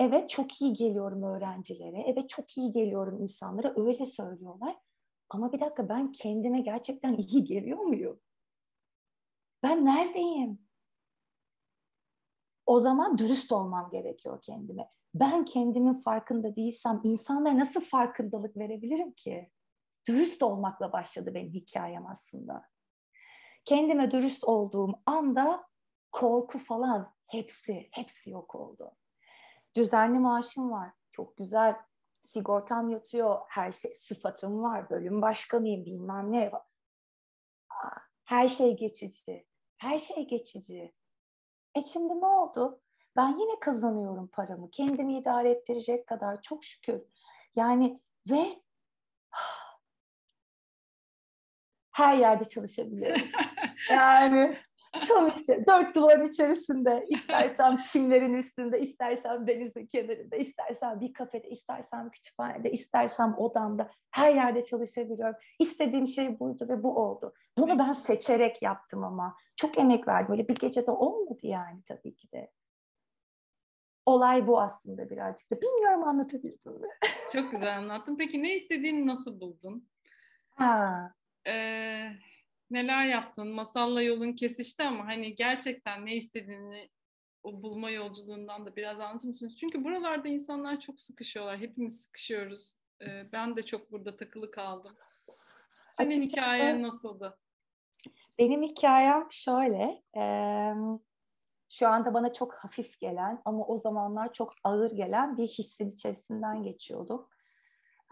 [0.00, 4.76] Evet çok iyi geliyorum öğrencilere, evet çok iyi geliyorum insanlara öyle söylüyorlar.
[5.30, 8.20] Ama bir dakika ben kendime gerçekten iyi geliyor muyum?
[9.62, 10.58] Ben neredeyim?
[12.66, 14.88] O zaman dürüst olmam gerekiyor kendime.
[15.14, 19.50] Ben kendimin farkında değilsem insanlara nasıl farkındalık verebilirim ki?
[20.08, 22.68] Dürüst olmakla başladı benim hikayem aslında.
[23.64, 25.68] Kendime dürüst olduğum anda
[26.12, 28.92] korku falan hepsi, hepsi yok oldu.
[29.76, 30.90] Düzenli maaşım var.
[31.12, 31.76] Çok güzel.
[32.24, 33.40] Sigortam yatıyor.
[33.48, 34.90] Her şey, sıfatım var.
[34.90, 36.52] Bölüm başkanıyım bilmem ne.
[38.24, 39.46] Her şey geçici.
[39.76, 40.94] Her şey geçici.
[41.74, 42.80] E şimdi ne oldu?
[43.16, 44.70] Ben yine kazanıyorum paramı.
[44.70, 47.02] Kendimi idare ettirecek kadar çok şükür.
[47.56, 48.61] Yani Ve
[51.92, 53.26] her yerde çalışabiliyorum.
[53.90, 54.56] yani
[55.08, 62.10] tam işte dört duvarın içerisinde istersem çimlerin üstünde, istersem denizin kenarında, istersem bir kafede, istersem
[62.10, 65.36] kütüphanede, istersem odamda her yerde çalışabiliyorum.
[65.58, 67.34] İstediğim şey buydu ve bu oldu.
[67.58, 70.32] Bunu ben seçerek yaptım ama çok emek verdim.
[70.32, 72.50] Öyle bir gecede olmadı yani tabii ki de.
[74.06, 75.60] Olay bu aslında birazcık da.
[75.60, 76.88] Bilmiyorum anlatabildim mi?
[77.32, 78.16] Çok güzel anlattın.
[78.16, 79.88] Peki ne istediğini nasıl buldun?
[80.54, 81.14] Ha.
[82.72, 83.48] Neler yaptın?
[83.48, 86.90] Masalla yolun kesişti ama hani gerçekten ne istediğini
[87.42, 89.56] o bulma yolculuğundan da biraz anlatır mısınız?
[89.60, 91.58] Çünkü buralarda insanlar çok sıkışıyorlar.
[91.58, 92.78] Hepimiz sıkışıyoruz.
[93.02, 94.92] Ee, ben de çok burada takılı kaldım.
[95.92, 97.38] Senin Açıkçası, hikayen nasıldı?
[98.38, 100.02] Benim hikayem şöyle.
[100.16, 100.24] E,
[101.68, 106.62] şu anda bana çok hafif gelen ama o zamanlar çok ağır gelen bir hissin içerisinden
[106.62, 107.28] geçiyordum.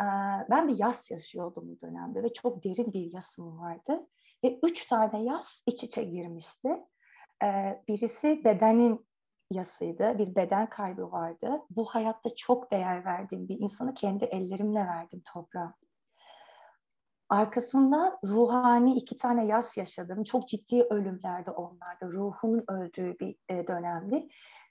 [0.00, 0.04] E,
[0.50, 4.06] ben bir yas yaşıyordum bu dönemde ve çok derin bir yasım vardı.
[4.44, 6.68] Ve üç tane yas iç içe girmişti.
[7.44, 9.06] Ee, birisi bedenin
[9.50, 10.18] yasıydı.
[10.18, 11.60] Bir beden kaybı vardı.
[11.70, 15.74] Bu hayatta çok değer verdiğim bir insanı kendi ellerimle verdim toprağa.
[17.28, 20.24] Arkasından ruhani iki tane yas yaşadım.
[20.24, 22.06] Çok ciddi ölümlerde onlarda.
[22.06, 24.28] Ruhunun öldüğü bir e, dönemdi.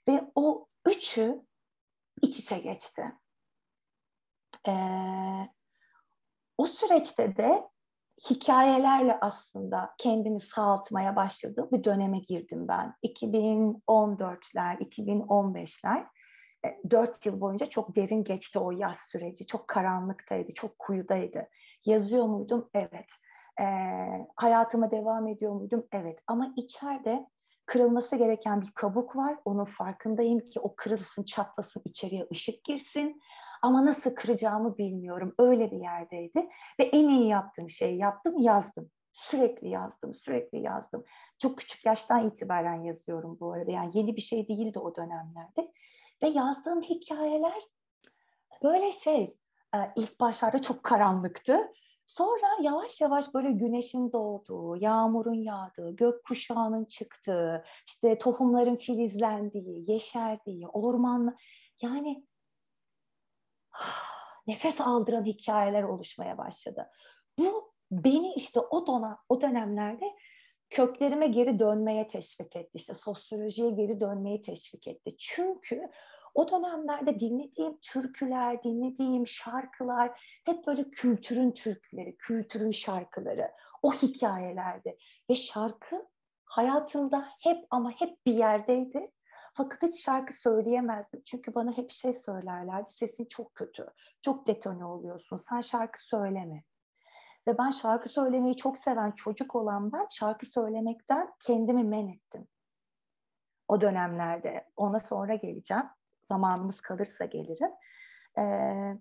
[0.08, 1.42] Ve o üçü
[2.22, 3.12] iç içe geçti.
[4.68, 5.48] Ee,
[6.58, 7.70] o süreçte de
[8.30, 12.94] hikayelerle aslında kendimi sağaltmaya başladığım bir döneme girdim ben.
[13.04, 16.06] 2014'ler, 2015'ler.
[16.66, 19.46] E, dört yıl boyunca çok derin geçti o yaz süreci.
[19.46, 21.48] Çok karanlıktaydı, çok kuyudaydı.
[21.84, 22.70] Yazıyor muydum?
[22.74, 23.12] Evet.
[23.60, 23.64] E,
[24.36, 25.86] hayatıma devam ediyor muydum?
[25.92, 26.18] Evet.
[26.26, 27.26] Ama içeride
[27.66, 29.36] kırılması gereken bir kabuk var.
[29.44, 33.20] Onun farkındayım ki o kırılsın, çatlasın, içeriye ışık girsin.
[33.62, 35.34] Ama nasıl kıracağımı bilmiyorum.
[35.38, 36.48] Öyle bir yerdeydi.
[36.80, 38.90] Ve en iyi yaptığım şeyi yaptım, yazdım.
[39.12, 41.04] Sürekli yazdım, sürekli yazdım.
[41.38, 43.70] Çok küçük yaştan itibaren yazıyorum bu arada.
[43.70, 45.72] Yani yeni bir şey değildi o dönemlerde.
[46.22, 47.62] Ve yazdığım hikayeler
[48.62, 49.36] böyle şey,
[49.74, 51.72] e, ilk başlarda çok karanlıktı.
[52.06, 60.68] Sonra yavaş yavaş böyle güneşin doğduğu, yağmurun yağdığı, gök kuşağının çıktığı, işte tohumların filizlendiği, yeşerdiği,
[60.68, 61.36] orman
[61.82, 62.24] yani
[64.46, 66.90] nefes aldıran hikayeler oluşmaya başladı.
[67.38, 70.16] Bu beni işte o dona, o dönemlerde
[70.70, 72.70] köklerime geri dönmeye teşvik etti.
[72.74, 75.16] İşte sosyolojiye geri dönmeye teşvik etti.
[75.18, 75.90] Çünkü
[76.34, 83.50] o dönemlerde dinlediğim türküler, dinlediğim şarkılar hep böyle kültürün türküleri, kültürün şarkıları,
[83.82, 84.96] o hikayelerde.
[85.30, 86.06] Ve şarkı
[86.44, 89.10] hayatımda hep ama hep bir yerdeydi.
[89.54, 91.22] Fakat hiç şarkı söyleyemezdim.
[91.24, 92.92] Çünkü bana hep şey söylerlerdi.
[92.92, 93.86] Sesin çok kötü.
[94.22, 95.36] Çok detone oluyorsun.
[95.36, 96.64] Sen şarkı söyleme.
[97.48, 102.48] Ve ben şarkı söylemeyi çok seven çocuk olan ben şarkı söylemekten kendimi men ettim.
[103.68, 104.68] O dönemlerde.
[104.76, 105.84] Ona sonra geleceğim.
[106.22, 107.70] Zamanımız kalırsa gelirim.
[108.38, 108.96] Ee,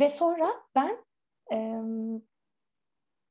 [0.00, 1.04] ve sonra ben
[1.52, 1.82] e,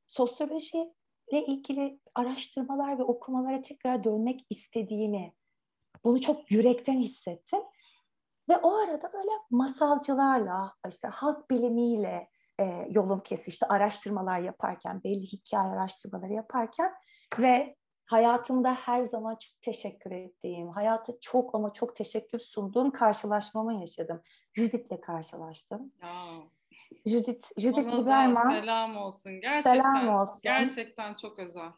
[0.08, 5.34] sosyolojiyle ilgili araştırmalar ve okumalara tekrar dönmek istediğimi
[6.04, 7.60] bunu çok yürekten hissettim.
[8.50, 13.66] Ve o arada böyle masalcılarla, işte halk bilimiyle e, yolum kesişti.
[13.66, 16.94] Araştırmalar yaparken, belli hikaye araştırmaları yaparken
[17.40, 24.22] ve hayatımda her zaman çok teşekkür ettiğim, hayata çok ama çok teşekkür sunduğum karşılaşmamı yaşadım.
[24.54, 25.94] Judith'le karşılaştım.
[26.02, 26.26] Ya.
[27.06, 28.50] Judith, Judith Ona Lieberman.
[28.62, 29.42] selam olsun.
[29.42, 30.42] Gerçekten, selam olsun.
[30.44, 31.72] Gerçekten çok özel.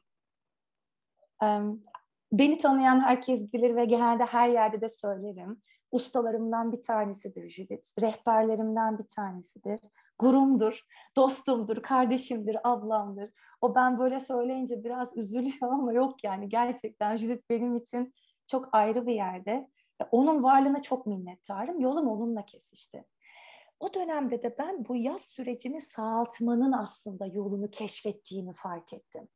[1.42, 1.84] Um,
[2.32, 5.62] Beni tanıyan herkes bilir ve genelde her yerde de söylerim.
[5.92, 9.80] Ustalarımdan bir tanesidir Judith, rehberlerimden bir tanesidir.
[10.20, 10.82] Gurumdur,
[11.16, 13.30] dostumdur, kardeşimdir, ablamdır.
[13.62, 18.14] O ben böyle söyleyince biraz üzülüyor ama yok yani gerçekten Judith benim için
[18.48, 19.70] çok ayrı bir yerde.
[20.12, 21.80] Onun varlığına çok minnettarım.
[21.80, 23.06] Yolum onunla kesişti.
[23.80, 29.28] O dönemde de ben bu yaz sürecini sağaltmanın aslında yolunu keşfettiğini fark ettim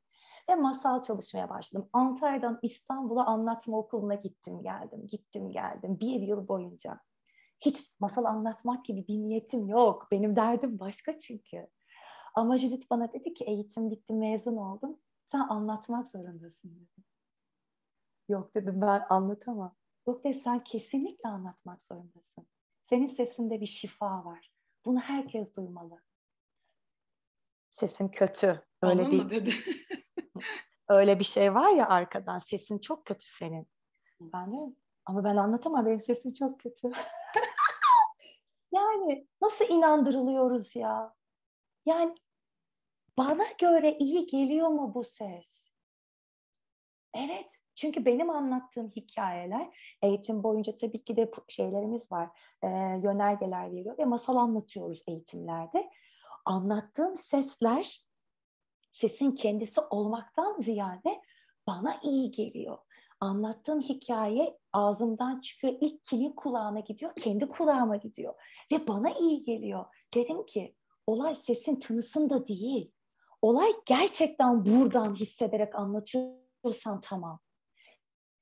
[0.49, 1.89] ve masal çalışmaya başladım.
[1.93, 6.99] Antalya'dan İstanbul'a anlatma okuluna gittim geldim, gittim geldim bir yıl boyunca.
[7.59, 10.07] Hiç masal anlatmak gibi bir niyetim yok.
[10.11, 11.67] Benim derdim başka çünkü.
[12.35, 14.99] Ama Judith bana dedi ki eğitim bitti, mezun oldum.
[15.25, 17.05] Sen anlatmak zorundasın dedi.
[18.29, 19.75] Yok dedim ben anlatamam.
[20.07, 22.47] Yok dedi sen kesinlikle anlatmak zorundasın.
[22.83, 24.51] Senin sesinde bir şifa var.
[24.85, 26.01] Bunu herkes duymalı.
[27.69, 28.47] Sesim kötü.
[28.81, 29.23] Öyle Anladın bir...
[29.23, 29.53] mı dedi?
[30.87, 33.67] Öyle bir şey var ya arkadan sesin çok kötü senin.
[34.21, 36.91] Ben de ama ben anlatamam benim sesim çok kötü.
[38.71, 41.13] yani nasıl inandırılıyoruz ya?
[41.85, 42.15] Yani
[43.17, 45.71] bana göre iyi geliyor mu bu ses?
[47.13, 52.29] Evet, çünkü benim anlattığım hikayeler eğitim boyunca tabii ki de şeylerimiz var,
[52.61, 52.67] e,
[53.03, 55.89] yönergeler veriyor ve masal anlatıyoruz eğitimlerde.
[56.45, 58.05] Anlattığım sesler
[58.95, 61.21] sesin kendisi olmaktan ziyade
[61.67, 62.77] bana iyi geliyor.
[63.19, 65.73] Anlattığım hikaye ağzımdan çıkıyor.
[65.81, 67.11] İlk kimin kulağına gidiyor?
[67.15, 68.33] Kendi kulağıma gidiyor.
[68.71, 69.85] Ve bana iyi geliyor.
[70.13, 70.75] Dedim ki
[71.07, 72.91] olay sesin tınısında değil.
[73.41, 77.39] Olay gerçekten buradan hissederek anlatıyorsan tamam.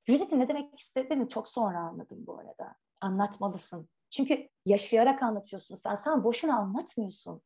[0.08, 2.76] Judith'in ne demek istediğini çok sonra anladım bu arada.
[3.02, 3.90] Anlatmalısın.
[4.10, 5.96] Çünkü yaşayarak anlatıyorsun sen.
[5.96, 7.42] Sen boşuna anlatmıyorsun.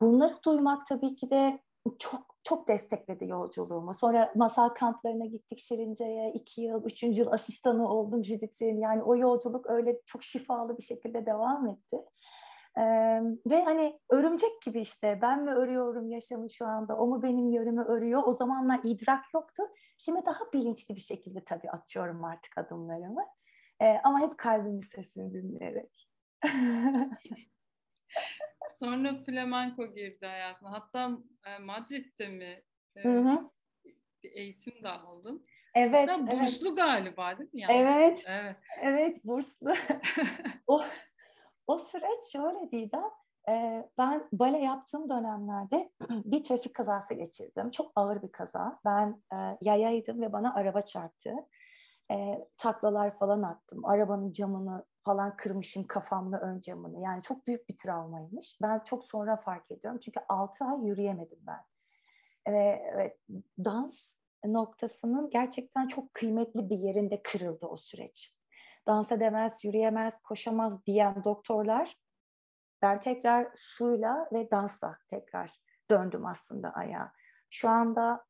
[0.00, 1.60] Bunları duymak tabii ki de
[1.98, 3.94] çok çok destekledi yolculuğumu.
[3.94, 6.32] Sonra masal kamplarına gittik Şirince'ye.
[6.32, 8.80] iki yıl, üçüncü yıl asistanı oldum Judith'in.
[8.80, 11.96] Yani o yolculuk öyle çok şifalı bir şekilde devam etti.
[12.78, 12.82] Ee,
[13.46, 17.82] ve hani örümcek gibi işte ben mi örüyorum yaşamı şu anda, o mu benim yerimi
[17.82, 18.22] örüyor?
[18.26, 19.62] O zamanlar idrak yoktu.
[19.98, 23.24] Şimdi daha bilinçli bir şekilde tabii atıyorum artık adımlarımı.
[23.80, 26.08] Ee, ama hep kalbimin sesini dinleyerek.
[28.80, 30.72] Sonra flamenko girdi hayatına.
[30.72, 31.10] Hatta
[31.46, 32.62] e, Madrid'de mi
[32.96, 33.50] e, Hı hı.
[34.22, 35.46] bir eğitim de aldın.
[35.74, 36.40] Evet, Hatta evet.
[36.40, 37.60] burslu galiba değil mi?
[37.60, 37.90] Yanlış.
[37.90, 38.56] Evet, Evet.
[38.82, 39.72] evet burslu.
[40.66, 40.82] o,
[41.66, 43.10] o süreç şöyle Didem,
[43.48, 47.70] e, ben bale yaptığım dönemlerde bir trafik kazası geçirdim.
[47.70, 48.80] Çok ağır bir kaza.
[48.84, 51.34] Ben e, yayaydım ve bana araba çarptı.
[52.10, 53.84] E, taklalar falan attım.
[53.84, 57.00] Arabanın camını falan kırmışım kafamla ön camını.
[57.00, 58.58] Yani çok büyük bir travmaymış.
[58.62, 60.00] Ben çok sonra fark ediyorum.
[60.00, 61.64] Çünkü 6 ay yürüyemedim ben.
[62.52, 63.18] Ve evet,
[63.64, 64.14] dans
[64.44, 68.36] noktasının gerçekten çok kıymetli bir yerinde kırıldı o süreç.
[68.86, 71.96] Dans edemez, yürüyemez, koşamaz diyen doktorlar
[72.82, 75.52] ben tekrar suyla ve dansla tekrar
[75.90, 77.12] döndüm aslında ayağa.
[77.50, 78.24] Şu anda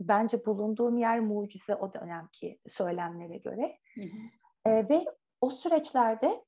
[0.00, 3.78] bence bulunduğum yer mucize o dönemki söylemlere göre.
[3.94, 4.70] Hı hı.
[4.70, 5.04] E, ve
[5.44, 6.44] o süreçlerde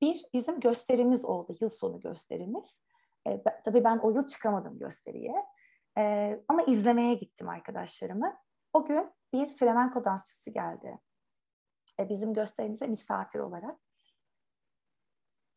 [0.00, 2.76] bir bizim gösterimiz oldu, yıl sonu gösterimiz.
[3.26, 5.46] E, tabii ben o yıl çıkamadım gösteriye.
[5.98, 8.36] E, ama izlemeye gittim arkadaşlarımı.
[8.72, 10.98] O gün bir flamenko dansçısı geldi.
[12.00, 13.80] E, bizim gösterimize misafir olarak.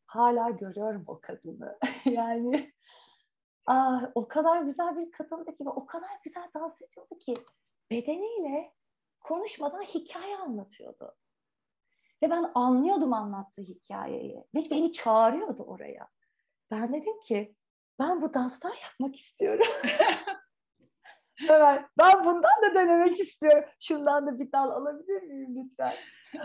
[0.05, 1.79] Hala görüyorum o kadını.
[2.05, 2.73] yani
[3.65, 7.33] ah, o kadar güzel bir kadındı ki ve o kadar güzel dans ediyordu ki
[7.91, 8.73] bedeniyle
[9.21, 11.15] konuşmadan hikaye anlatıyordu.
[12.23, 14.43] Ve ben anlıyordum anlattığı hikayeyi.
[14.55, 16.07] Ve beni çağırıyordu oraya.
[16.71, 17.55] Ben dedim ki
[17.99, 19.67] ben bu danstan yapmak istiyorum.
[21.49, 23.63] evet, ben bundan da denemek istiyorum.
[23.79, 25.93] Şundan da bir dal alabilir miyim lütfen?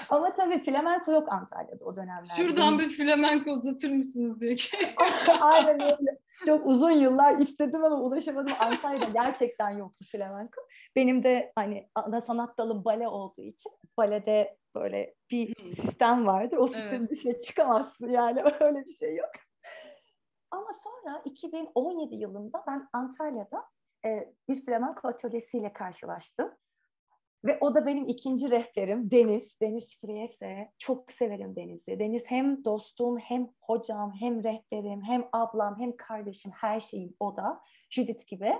[0.08, 2.36] Ama tabii flamenko yok Antalya'da o dönemlerde.
[2.36, 4.56] Şuradan bir flamenko uzatır mısınız diye.
[5.40, 6.18] Aynen öyle.
[6.46, 8.52] Çok uzun yıllar istedim ama ulaşamadım.
[8.60, 10.60] Antalya'da gerçekten yoktu flamenko.
[10.96, 15.72] Benim de hani ana sanat dalım bale olduğu için balede böyle bir hmm.
[15.72, 16.56] sistem vardır.
[16.56, 17.10] O sistemin evet.
[17.10, 19.30] dışına çıkamazsın yani öyle bir şey yok.
[20.50, 23.64] Ama sonra 2017 yılında ben Antalya'da
[24.04, 26.54] e, bir flamenko atölyesiyle karşılaştım.
[27.44, 30.72] Ve o da benim ikinci rehberim Deniz, Deniz Friyese.
[30.78, 31.98] Çok severim Deniz'i.
[31.98, 37.60] Deniz hem dostum, hem hocam, hem rehberim, hem ablam, hem kardeşim, her şeyim o da.
[37.90, 38.54] Judith gibi.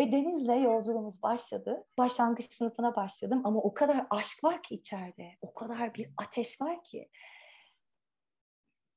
[0.00, 1.84] Ve Deniz'le yolculuğumuz başladı.
[1.98, 5.30] Başlangıç sınıfına başladım ama o kadar aşk var ki içeride.
[5.40, 7.08] O kadar bir ateş var ki.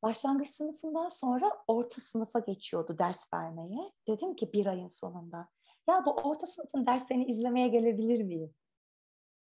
[0.05, 3.91] Başlangıç sınıfından sonra orta sınıfa geçiyordu ders vermeye.
[4.07, 5.47] Dedim ki bir ayın sonunda.
[5.89, 8.53] Ya bu orta sınıfın derslerini izlemeye gelebilir miyim?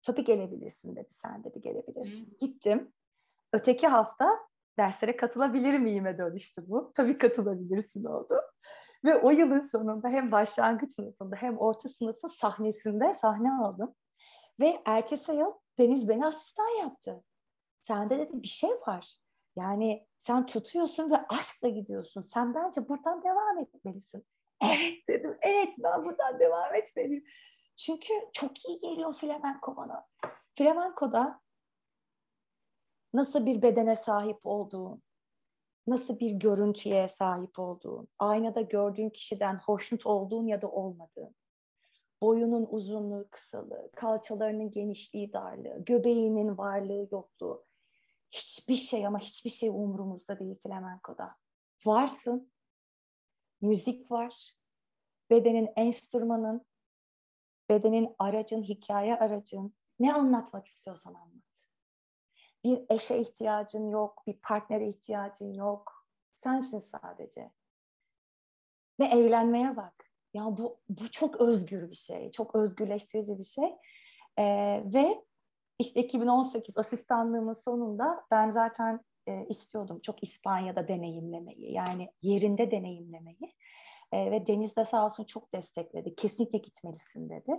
[0.02, 1.08] Tabii gelebilirsin dedi.
[1.10, 2.26] Sen dedi gelebilirsin.
[2.26, 2.36] Hmm.
[2.40, 2.92] Gittim.
[3.52, 4.38] Öteki hafta
[4.78, 6.92] derslere katılabilir miyime dönüştü bu.
[6.94, 8.34] Tabii katılabilirsin oldu.
[9.04, 13.94] Ve o yılın sonunda hem başlangıç sınıfında hem orta sınıfın sahnesinde sahne aldım.
[14.60, 17.24] Ve ertesi yıl Deniz beni asistan yaptı.
[17.80, 19.16] Sende dedi bir şey var.
[19.56, 22.20] Yani sen tutuyorsun ve aşkla gidiyorsun.
[22.20, 24.26] Sen bence buradan devam etmelisin.
[24.62, 25.36] Evet dedim.
[25.42, 27.24] Evet ben buradan devam etmeliyim.
[27.76, 30.06] Çünkü çok iyi geliyor flamenko bana.
[30.58, 31.40] Flamenko'da
[33.14, 35.02] nasıl bir bedene sahip olduğun,
[35.86, 41.34] nasıl bir görüntüye sahip olduğun, aynada gördüğün kişiden hoşnut olduğun ya da olmadığın,
[42.22, 47.64] boyunun uzunluğu, kısalığı, kalçalarının genişliği, darlığı, göbeğinin varlığı, yokluğu.
[48.32, 51.36] Hiçbir şey ama hiçbir şey umurumuzda değil flamenkoda.
[51.86, 52.52] Varsın,
[53.60, 54.56] müzik var,
[55.30, 56.66] bedenin enstrümanın,
[57.68, 61.66] bedenin aracın, hikaye aracın, ne anlatmak istiyorsan anlat.
[62.64, 66.06] Bir eşe ihtiyacın yok, bir partnere ihtiyacın yok.
[66.34, 67.50] Sensin sadece.
[69.00, 70.10] Ve eğlenmeye bak.
[70.34, 72.30] Ya bu, bu çok özgür bir şey.
[72.30, 73.76] Çok özgürleştirici bir şey.
[74.38, 75.24] Ee, ve
[75.78, 81.72] işte 2018 asistanlığımın sonunda ben zaten e, istiyordum çok İspanya'da deneyimlemeyi.
[81.72, 83.54] Yani yerinde deneyimlemeyi.
[84.12, 86.14] E, ve Deniz de sağ olsun çok destekledi.
[86.14, 87.52] Kesinlikle gitmelisin dedi.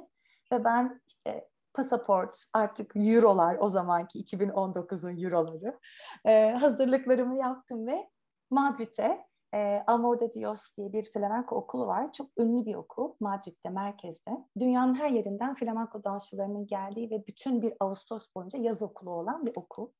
[0.51, 5.79] Ve ben işte pasaport artık eurolar o zamanki 2019'un euroları
[6.25, 8.09] e, hazırlıklarımı yaptım ve
[8.49, 12.13] Madrid'e e, Amor de Dios diye bir flamenco okulu var.
[12.13, 14.31] Çok ünlü bir okul Madrid'de, merkezde.
[14.59, 19.51] Dünyanın her yerinden flamenco dansçılarının geldiği ve bütün bir Ağustos boyunca yaz okulu olan bir
[19.55, 19.91] okul.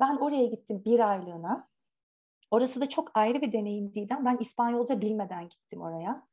[0.00, 1.68] Ben oraya gittim bir aylığına.
[2.50, 4.16] Orası da çok ayrı bir deneyimdiydi.
[4.20, 6.26] Ben İspanyolca bilmeden gittim oraya.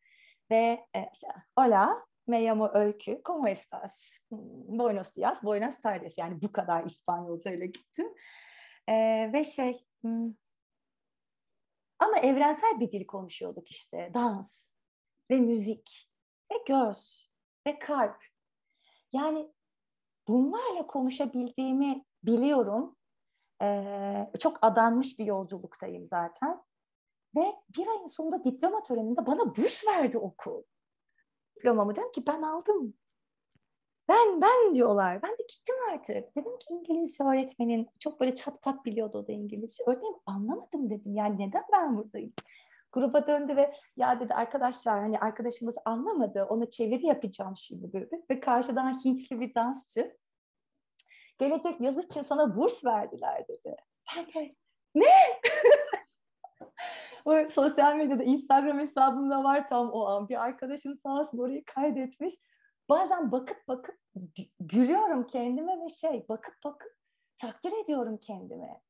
[0.51, 4.19] Ve e, işte, hola, me llamo Öykü, ¿cómo estás?
[4.29, 6.17] Hmm, buenos días, buenas tardes.
[6.17, 8.13] Yani bu kadar İspanyolca ile gittim.
[8.87, 8.93] E,
[9.33, 10.33] ve şey, hmm,
[12.03, 14.11] ama evrensel bir dil konuşuyorduk işte.
[14.13, 14.69] Dans
[15.31, 16.09] ve müzik
[16.51, 17.29] ve göz
[17.67, 18.23] ve kalp.
[19.13, 19.53] Yani
[20.27, 22.95] bunlarla konuşabildiğimi biliyorum.
[23.61, 26.63] Ee, çok adanmış bir yolculuktayım zaten.
[27.35, 30.63] Ve bir ayın sonunda diploma töreninde bana burs verdi okul.
[31.55, 32.93] Diplomamı diyorum ki ben aldım.
[34.09, 35.21] Ben, ben diyorlar.
[35.21, 36.35] Ben de gittim artık.
[36.35, 39.83] Dedim ki İngilizce öğretmenin çok böyle çat pat biliyordu o da İngilizce.
[39.87, 41.15] Öğretmenim anlamadım dedim.
[41.15, 42.33] Yani neden ben buradayım?
[42.91, 46.43] Gruba döndü ve ya dedi arkadaşlar hani arkadaşımız anlamadı.
[46.43, 48.21] Ona çeviri yapacağım şimdi dedi.
[48.29, 50.17] Ve karşıdan Hintli bir dansçı.
[51.37, 53.75] Gelecek yaz için sana burs verdiler dedi.
[54.17, 54.55] Ben böyle
[54.95, 55.05] ne?
[57.25, 60.29] o sosyal medyada Instagram hesabımda var tam o an.
[60.29, 62.33] Bir arkadaşım sağ olsun orayı kaydetmiş
[62.89, 63.99] bazen bakıp bakıp
[64.59, 66.97] gülüyorum kendime ve şey bakıp bakıp
[67.37, 68.81] takdir ediyorum kendimi.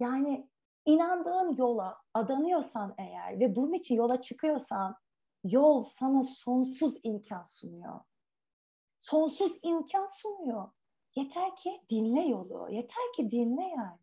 [0.00, 0.50] Yani
[0.86, 4.96] inandığın yola adanıyorsan eğer ve bunun için yola çıkıyorsan
[5.44, 8.00] yol sana sonsuz imkan sunuyor.
[9.00, 10.68] Sonsuz imkan sunuyor.
[11.14, 12.68] Yeter ki dinle yolu.
[12.70, 13.98] Yeter ki dinle yani.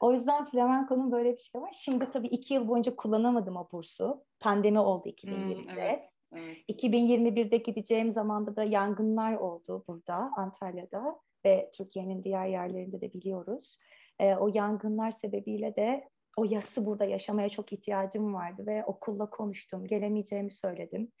[0.00, 1.72] O yüzden flamenko'nun böyle bir şey var.
[1.72, 4.24] Şimdi tabii iki yıl boyunca kullanamadım o bursu.
[4.40, 5.62] Pandemi oldu 2020'de.
[5.62, 6.11] Hmm, evet.
[6.36, 6.56] Evet.
[6.68, 13.78] 2021'de gideceğim zamanda da yangınlar oldu burada Antalya'da ve Türkiye'nin diğer yerlerinde de biliyoruz.
[14.18, 19.86] E, o yangınlar sebebiyle de o yası burada yaşamaya çok ihtiyacım vardı ve okulla konuştum.
[19.86, 21.12] Gelemeyeceğimi söyledim.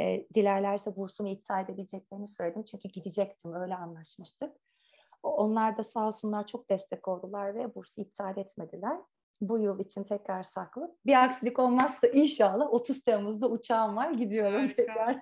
[0.00, 2.64] E, dilerlerse bursumu iptal edebileceklerini söyledim.
[2.64, 4.56] Çünkü gidecektim öyle anlaşmıştık.
[5.22, 8.98] Onlar da sağ olsunlar çok destek oldular ve bursu iptal etmediler
[9.48, 10.96] bu yıl için tekrar saklı.
[11.06, 14.10] Bir aksilik olmazsa inşallah 30 Temmuz'da uçağım var.
[14.10, 14.76] Gidiyorum Harika.
[14.76, 15.16] tekrar.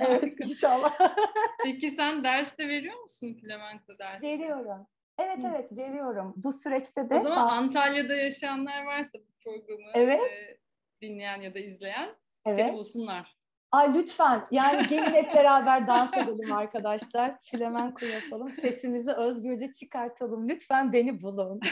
[0.00, 0.98] evet inşallah.
[1.64, 4.26] Peki sen ders de veriyor musun flamenco dersi?
[4.26, 4.86] Veriyorum.
[5.18, 5.52] Evet Hı.
[5.54, 6.34] evet veriyorum.
[6.36, 7.14] Bu süreçte de...
[7.14, 7.54] O zaman sağ...
[7.54, 10.20] Antalya'da yaşayanlar varsa bu programı evet.
[10.22, 10.58] e,
[11.02, 12.08] dinleyen ya da izleyen
[12.46, 12.58] evet.
[12.58, 13.36] seni bulsunlar.
[13.72, 17.34] Ay lütfen yani gelin hep beraber dans edelim arkadaşlar.
[17.42, 18.52] Flamenco yapalım.
[18.60, 20.48] Sesimizi özgürce çıkartalım.
[20.48, 21.60] Lütfen beni bulun.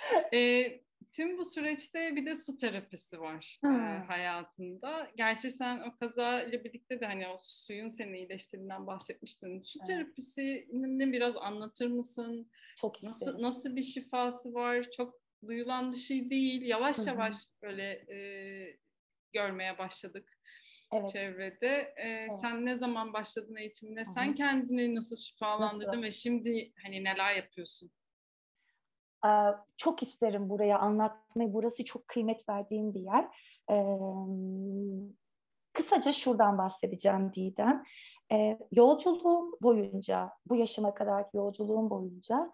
[0.34, 0.64] e,
[1.12, 3.68] tüm bu süreçte bir de su terapisi var e,
[4.06, 5.10] hayatında.
[5.16, 9.60] Gerçi sen o kaza ile birlikte de hani o suyun seni iyileştirdiğinden bahsetmiştin.
[9.60, 9.86] Su evet.
[9.86, 12.50] terapisini biraz anlatır mısın?
[12.76, 14.90] Çok nasıl nasıl bir şifası var?
[14.96, 15.14] Çok
[15.46, 16.62] duyulan bir şey değil.
[16.62, 17.08] Yavaş Hı-hı.
[17.08, 18.18] yavaş böyle e,
[19.32, 20.38] görmeye başladık
[20.92, 21.08] evet.
[21.08, 21.94] çevrede.
[21.96, 22.40] Ee, evet.
[22.40, 24.00] Sen ne zaman başladın eğitimine?
[24.00, 24.12] Hı-hı.
[24.14, 26.02] Sen kendini nasıl şifalandırdın nasıl?
[26.02, 27.90] ve şimdi hani neler yapıyorsun?
[29.76, 31.54] Çok isterim buraya anlatmayı.
[31.54, 33.28] Burası çok kıymet verdiğim bir yer.
[35.72, 37.84] kısaca şuradan bahsedeceğim Didem.
[38.72, 42.52] yolculuğum boyunca, bu yaşıma kadar yolculuğum boyunca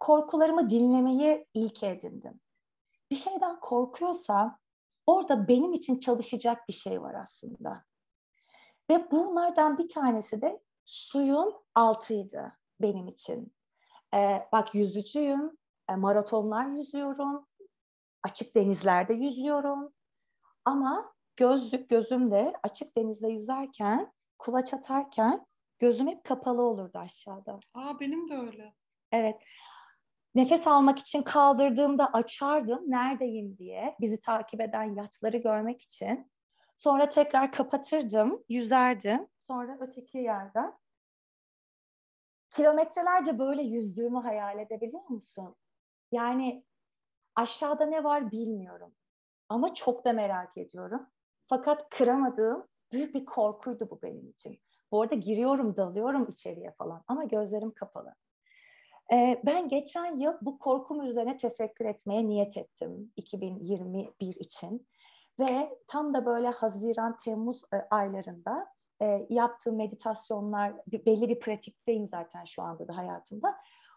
[0.00, 2.40] korkularımı dinlemeyi ilk edindim.
[3.10, 4.58] Bir şeyden korkuyorsam
[5.06, 7.84] orada benim için çalışacak bir şey var aslında.
[8.90, 13.53] Ve bunlardan bir tanesi de suyun altıydı benim için.
[14.14, 15.58] E, bak yüzücüyüm,
[15.90, 17.46] e, maratonlar yüzüyorum,
[18.22, 19.92] açık denizlerde yüzüyorum.
[20.64, 25.46] Ama gözlük gözümde açık denizde yüzerken, kulaç atarken
[25.78, 27.60] gözüm hep kapalı olurdu aşağıda.
[27.74, 28.74] Aa benim de öyle.
[29.12, 29.36] Evet.
[30.34, 36.30] Nefes almak için kaldırdığımda açardım neredeyim diye bizi takip eden yatları görmek için.
[36.76, 39.28] Sonra tekrar kapatırdım, yüzerdim.
[39.38, 40.74] Sonra öteki yerden
[42.56, 45.54] kilometrelerce böyle yüzdüğümü hayal edebiliyor musun?
[46.12, 46.64] Yani
[47.36, 48.94] aşağıda ne var bilmiyorum.
[49.48, 51.06] Ama çok da merak ediyorum.
[51.46, 54.58] Fakat kıramadığım büyük bir korkuydu bu benim için.
[54.92, 58.14] Bu arada giriyorum, dalıyorum içeriye falan ama gözlerim kapalı.
[59.12, 64.86] Ee, ben geçen yıl bu korkum üzerine tefekkür etmeye niyet ettim 2021 için.
[65.38, 72.44] Ve tam da böyle Haziran, Temmuz e, aylarında e, yaptığım meditasyonlar, belli bir pratikteyim zaten
[72.44, 73.56] şu anda da hayatımda.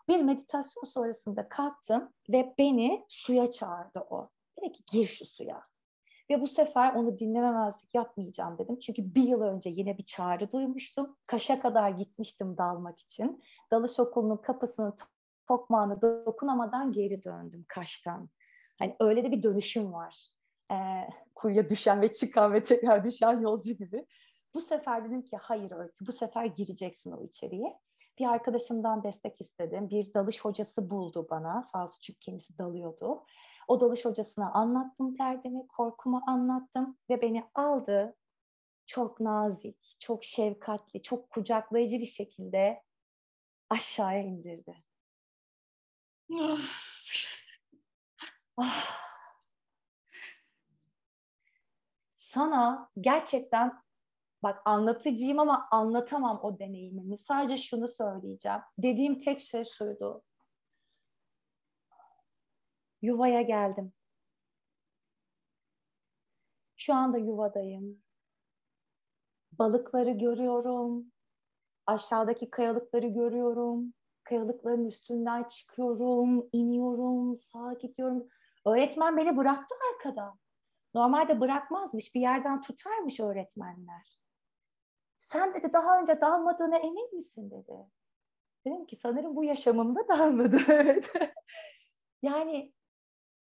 [0.10, 4.30] Bir meditasyon sonrasında kalktım ve beni suya çağırdı o.
[4.60, 5.64] Dedi ki gir şu suya.
[6.30, 8.80] Ve bu sefer onu dinlememezlik yapmayacağım dedim.
[8.80, 11.18] Çünkü bir yıl önce yine bir çağrı duymuştum.
[11.28, 13.44] Kaş'a kadar gitmiştim dalmak için.
[13.72, 14.96] Dalış okulunun kapısının
[15.48, 18.30] tokmağını dokunamadan geri döndüm Kaş'tan.
[18.80, 20.28] Hani öyle de bir dönüşüm var.
[20.72, 24.06] Ee, kuyuya düşen ve çıkan ve tekrar düşen yolcu gibi.
[24.54, 27.80] Bu sefer dedim ki hayır Öykü bu sefer gireceksin o içeriye.
[28.20, 29.90] Bir arkadaşımdan destek istedim.
[29.90, 31.64] Bir dalış hocası buldu bana.
[31.64, 33.26] Sağ olsun çünkü kendisi dalıyordu.
[33.68, 38.16] O dalış hocasına anlattım derdimi, korkumu anlattım ve beni aldı.
[38.86, 42.84] Çok nazik, çok şefkatli, çok kucaklayıcı bir şekilde
[43.70, 44.84] aşağıya indirdi.
[46.32, 46.60] ah.
[48.58, 48.98] ah.
[52.16, 53.87] Sana gerçekten
[54.44, 57.18] bak anlatıcıyım ama anlatamam o deneyimimi.
[57.18, 58.60] Sadece şunu söyleyeceğim.
[58.78, 60.24] Dediğim tek şey şuydu.
[63.02, 63.94] Yuvaya geldim.
[66.78, 68.04] Şu anda yuvadayım.
[69.52, 71.12] Balıkları görüyorum.
[71.86, 73.94] Aşağıdaki kayalıkları görüyorum.
[74.24, 78.28] Kayalıkların üstünden çıkıyorum, iniyorum, sağa gidiyorum.
[78.66, 80.34] Öğretmen beni bıraktı arkada.
[80.94, 84.27] Normalde bırakmazmış, bir yerden tutarmış öğretmenler.
[85.28, 87.90] Sen dedi daha önce dalmadığına emin misin dedi.
[88.66, 90.58] Dedim ki sanırım bu yaşamımda dalmadı.
[92.22, 92.74] yani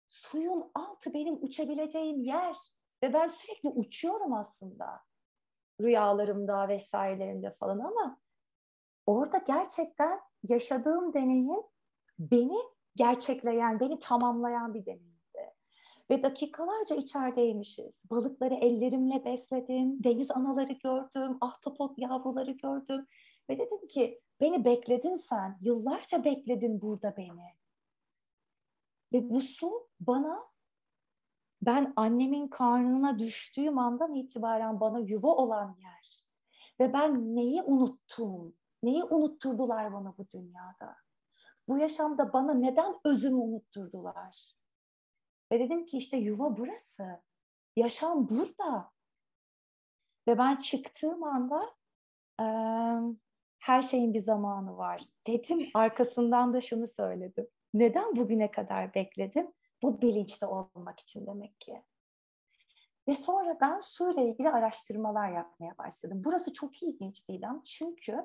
[0.09, 2.57] suyun altı benim uçabileceğim yer
[3.03, 5.01] ve ben sürekli uçuyorum aslında
[5.81, 8.21] rüyalarımda vesairelerimde falan ama
[9.07, 11.63] orada gerçekten yaşadığım deneyim
[12.19, 12.59] beni
[12.97, 15.18] gerçekleyen, beni tamamlayan bir deneyimdi.
[16.11, 18.01] Ve dakikalarca içerideymişiz.
[18.11, 23.07] Balıkları ellerimle besledim, deniz anaları gördüm, ahtapot yavruları gördüm.
[23.51, 27.55] Ve dedim ki beni bekledin sen, yıllarca bekledin burada beni.
[29.13, 30.49] Ve bu su bana
[31.63, 36.29] ben annemin karnına düştüğüm andan itibaren bana yuva olan yer.
[36.81, 38.55] Ve ben neyi unuttum?
[38.83, 40.97] Neyi unutturdular bana bu dünyada?
[41.69, 44.58] Bu yaşamda bana neden özümü unutturdular?
[45.53, 47.23] Ve dedim ki işte yuva burası.
[47.77, 48.91] Yaşam burada.
[50.29, 51.75] Ve ben çıktığım anda
[52.41, 52.47] e,
[53.59, 55.03] her şeyin bir zamanı var.
[55.27, 57.49] Dedim arkasından da şunu söyledim.
[57.75, 59.53] Neden bugüne kadar bekledim?
[59.83, 61.83] Bu bilinçte olmak için demek ki.
[63.09, 66.23] Ve sonra ben suyla ilgili araştırmalar yapmaya başladım.
[66.25, 68.25] Burası çok ilginç ama çünkü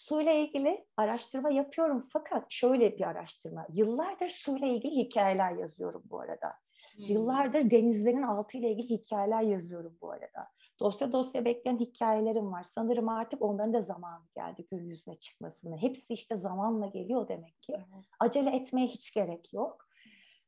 [0.00, 3.66] suyla ilgili araştırma yapıyorum fakat şöyle bir araştırma.
[3.72, 6.52] Yıllardır suyla ilgili hikayeler yazıyorum bu arada.
[6.96, 7.04] Hmm.
[7.04, 10.48] Yıllardır denizlerin altı ile ilgili hikayeler yazıyorum bu arada.
[10.80, 12.62] Dosya dosya bekleyen hikayelerim var.
[12.62, 15.76] Sanırım artık onların da zamanı geldi gün yüzüne çıkmasını.
[15.76, 17.76] Hepsi işte zamanla geliyor demek ki.
[18.20, 19.88] Acele etmeye hiç gerek yok.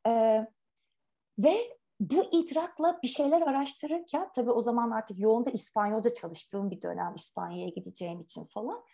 [0.07, 0.46] Ee,
[1.38, 1.55] ve
[2.00, 7.14] bu idrakla bir şeyler araştırırken tabii o zaman artık yoğun da İspanyolca çalıştığım bir dönem
[7.16, 8.84] İspanya'ya gideceğim için falan.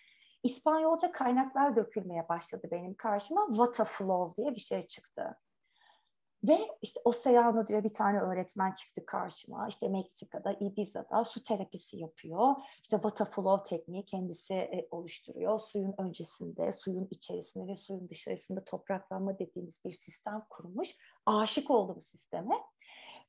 [0.48, 3.46] İspanyolca kaynaklar dökülmeye başladı benim karşıma.
[3.48, 5.38] Water flow diye bir şey çıktı.
[6.44, 9.68] Ve işte Oceano diye bir tane öğretmen çıktı karşıma.
[9.68, 12.54] İşte Meksika'da, Ibiza'da su terapisi yapıyor.
[12.82, 15.60] İşte water flow tekniği kendisi e, oluşturuyor.
[15.60, 20.96] Suyun öncesinde, suyun içerisinde ve suyun dışarısında topraklanma dediğimiz bir sistem kurmuş.
[21.26, 22.54] Aşık oldum sisteme.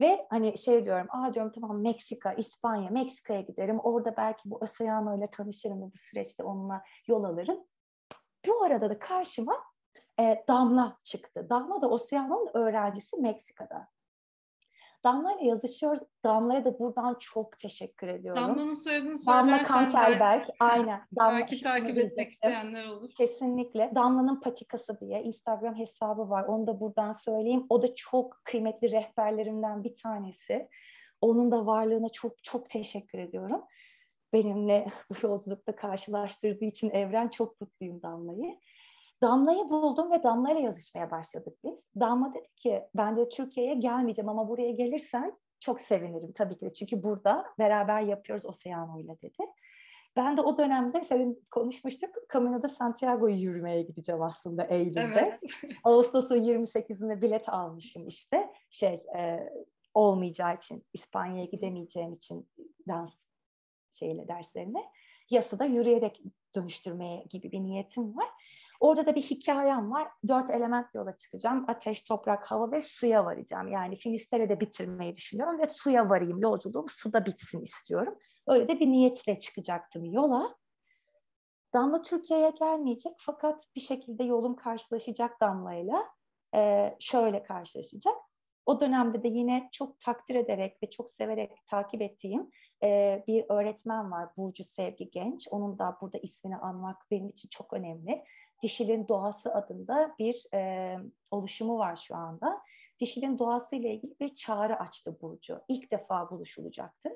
[0.01, 3.79] Ve hani şey diyorum, aa diyorum tamam Meksika, İspanya, Meksika'ya giderim.
[3.79, 7.59] Orada belki bu Oceano ile tanışırım ve bu süreçte onunla yol alırım.
[8.47, 9.63] Bu arada da karşıma
[10.19, 11.47] e, Damla çıktı.
[11.49, 13.87] Damla da Oceano'nun öğrencisi Meksika'da.
[15.03, 16.01] Damla ile yazışıyoruz.
[16.23, 18.43] Damla'ya da buradan çok teşekkür ediyorum.
[18.43, 20.47] Damla'nın soyadını Damla Kanterberg.
[20.47, 20.53] De...
[20.59, 21.01] Aynen.
[21.19, 23.09] Damla, belki takip etmek isteyenler olur.
[23.17, 23.91] Kesinlikle.
[23.95, 26.43] Damla'nın patikası diye Instagram hesabı var.
[26.43, 27.65] Onu da buradan söyleyeyim.
[27.69, 30.69] O da çok kıymetli rehberlerimden bir tanesi.
[31.21, 33.63] Onun da varlığına çok çok teşekkür ediyorum.
[34.33, 38.59] Benimle bu yolculukta karşılaştırdığı için Evren çok mutluyum Damla'yı.
[39.21, 41.85] Damla'yı buldum ve Damla'yla yazışmaya başladık biz.
[41.99, 46.73] Damla dedi ki ben de Türkiye'ye gelmeyeceğim ama buraya gelirsen çok sevinirim tabii ki de.
[46.73, 49.45] Çünkü burada beraber yapıyoruz Oceano ile dedi.
[50.15, 52.09] Ben de o dönemde senin konuşmuştuk.
[52.33, 54.99] Camino de Santiago'yu yürümeye gideceğim aslında Eylül'de.
[54.99, 55.39] Evet.
[55.83, 58.49] Ağustos'un 28'inde bilet almışım işte.
[58.69, 59.49] Şey e,
[59.93, 62.49] olmayacağı için, İspanya'ya gidemeyeceğim için
[62.87, 63.15] dans
[63.91, 64.83] şeyle derslerine.
[65.29, 66.21] Yasada yürüyerek
[66.55, 68.29] dönüştürmeye gibi bir niyetim var.
[68.79, 70.07] Orada da bir hikayem var.
[70.27, 71.65] Dört element yola çıkacağım.
[71.67, 73.67] Ateş, toprak, hava ve suya varacağım.
[73.67, 76.41] Yani Finisterre'de bitirmeyi düşünüyorum ve suya varayım.
[76.41, 78.15] Yolculuğum suda bitsin istiyorum.
[78.47, 80.55] Öyle de bir niyetle çıkacaktım yola.
[81.73, 86.09] Damla Türkiye'ye gelmeyecek fakat bir şekilde yolum karşılaşacak Damla'yla.
[86.55, 88.15] Ee, şöyle karşılaşacak.
[88.65, 92.49] O dönemde de yine çok takdir ederek ve çok severek takip ettiğim
[92.83, 95.47] e, bir öğretmen var Burcu Sevgi Genç.
[95.51, 98.23] Onun da burada ismini anmak benim için çok önemli.
[98.61, 100.95] Dişilin Doğası adında bir e,
[101.31, 102.61] oluşumu var şu anda.
[102.99, 105.61] Dişilin doğası ile ilgili bir çağrı açtı Burcu.
[105.67, 107.09] İlk defa buluşulacaktı.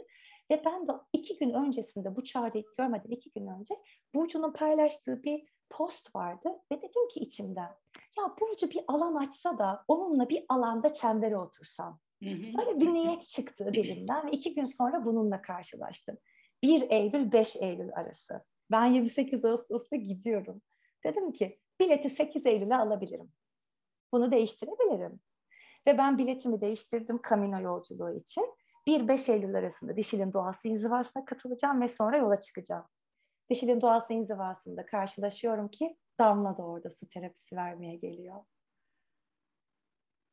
[0.51, 3.75] Ve ben de iki gün öncesinde bu çağrıyı görmeden iki gün önce
[4.15, 7.71] Burcu'nun paylaştığı bir post vardı ve dedim ki içimden
[8.17, 11.99] ya Burcu bir alan açsa da onunla bir alanda çembere otursam.
[12.57, 16.17] Böyle bir niyet çıktı dilimden ve iki gün sonra bununla karşılaştım.
[16.63, 18.43] 1 Eylül 5 Eylül arası.
[18.71, 20.61] Ben 28 Ağustos'ta gidiyorum.
[21.05, 23.31] Dedim ki bileti 8 Eylül'e alabilirim.
[24.11, 25.19] Bunu değiştirebilirim.
[25.87, 28.55] Ve ben biletimi değiştirdim Camino yolculuğu için.
[28.87, 32.85] 1-5 Eylül arasında Dişil'in Doğası inzivasına katılacağım ve sonra yola çıkacağım.
[33.49, 38.43] Dişil'in Doğası inzivasında karşılaşıyorum ki Damla da orada su terapisi vermeye geliyor.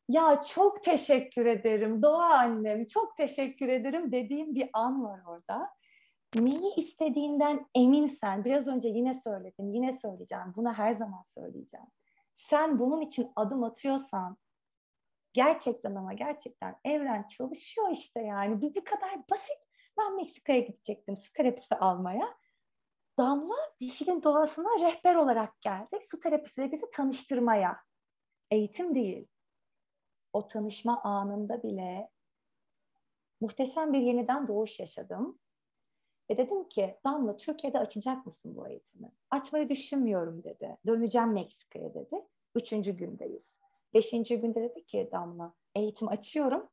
[0.08, 5.70] Ya çok teşekkür ederim Doğa annem, çok teşekkür ederim dediğim bir an var orada.
[6.34, 11.86] Neyi istediğinden eminsen, biraz önce yine söyledim, yine söyleyeceğim, bunu her zaman söyleyeceğim.
[12.32, 14.36] Sen bunun için adım atıyorsan,
[15.32, 18.62] gerçekten ama gerçekten evren çalışıyor işte yani.
[18.62, 19.58] Bir, bir kadar basit.
[19.98, 22.36] Ben Meksika'ya gidecektim su terapisi almaya.
[23.18, 25.98] Damla dişinin doğasına rehber olarak geldi.
[26.02, 27.80] Su terapisiyle bizi tanıştırmaya.
[28.50, 29.28] Eğitim değil.
[30.32, 32.10] O tanışma anında bile
[33.40, 35.38] muhteşem bir yeniden doğuş yaşadım.
[36.30, 39.12] Ve dedim ki Damla Türkiye'de açacak mısın bu eğitimi?
[39.30, 40.76] Açmayı düşünmüyorum dedi.
[40.86, 42.26] Döneceğim Meksika'ya dedi.
[42.54, 43.56] Üçüncü gündeyiz.
[43.94, 46.68] Beşinci günde dedi ki Damla eğitim açıyorum.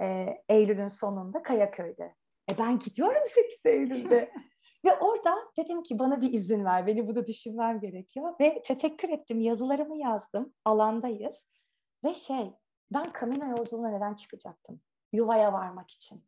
[0.00, 2.14] Ee, Eylül'ün sonunda Kayaköy'de.
[2.50, 4.32] E ben gidiyorum 8 Eylül'de.
[4.84, 8.34] Ve orada dedim ki bana bir izin ver, beni bunu düşünmem gerekiyor.
[8.40, 11.36] Ve tefekkür ettim, yazılarımı yazdım, alandayız.
[12.04, 12.52] Ve şey,
[12.92, 14.80] ben Camino yolculuğuna neden çıkacaktım?
[15.12, 16.24] Yuvaya varmak için.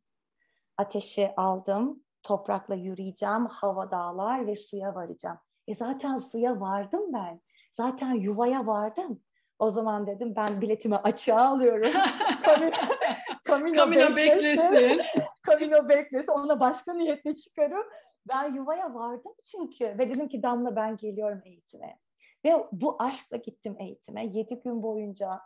[0.76, 5.38] Ateşi aldım, toprakla yürüyeceğim, hava dağlar ve suya varacağım.
[5.66, 7.40] E zaten suya vardım ben.
[7.72, 9.20] Zaten yuvaya vardım.
[9.58, 11.92] O zaman dedim ben biletimi açığa alıyorum.
[12.46, 12.70] Camino,
[13.46, 15.00] Camino, Camino beklesin.
[15.50, 16.32] Camino beklesin.
[16.32, 17.84] Ona başka niyetle çıkarım.
[18.32, 19.84] Ben yuvaya vardım çünkü.
[19.84, 21.98] Ve dedim ki Damla ben geliyorum eğitime.
[22.44, 24.26] Ve bu aşkla gittim eğitime.
[24.26, 25.40] Yedi gün boyunca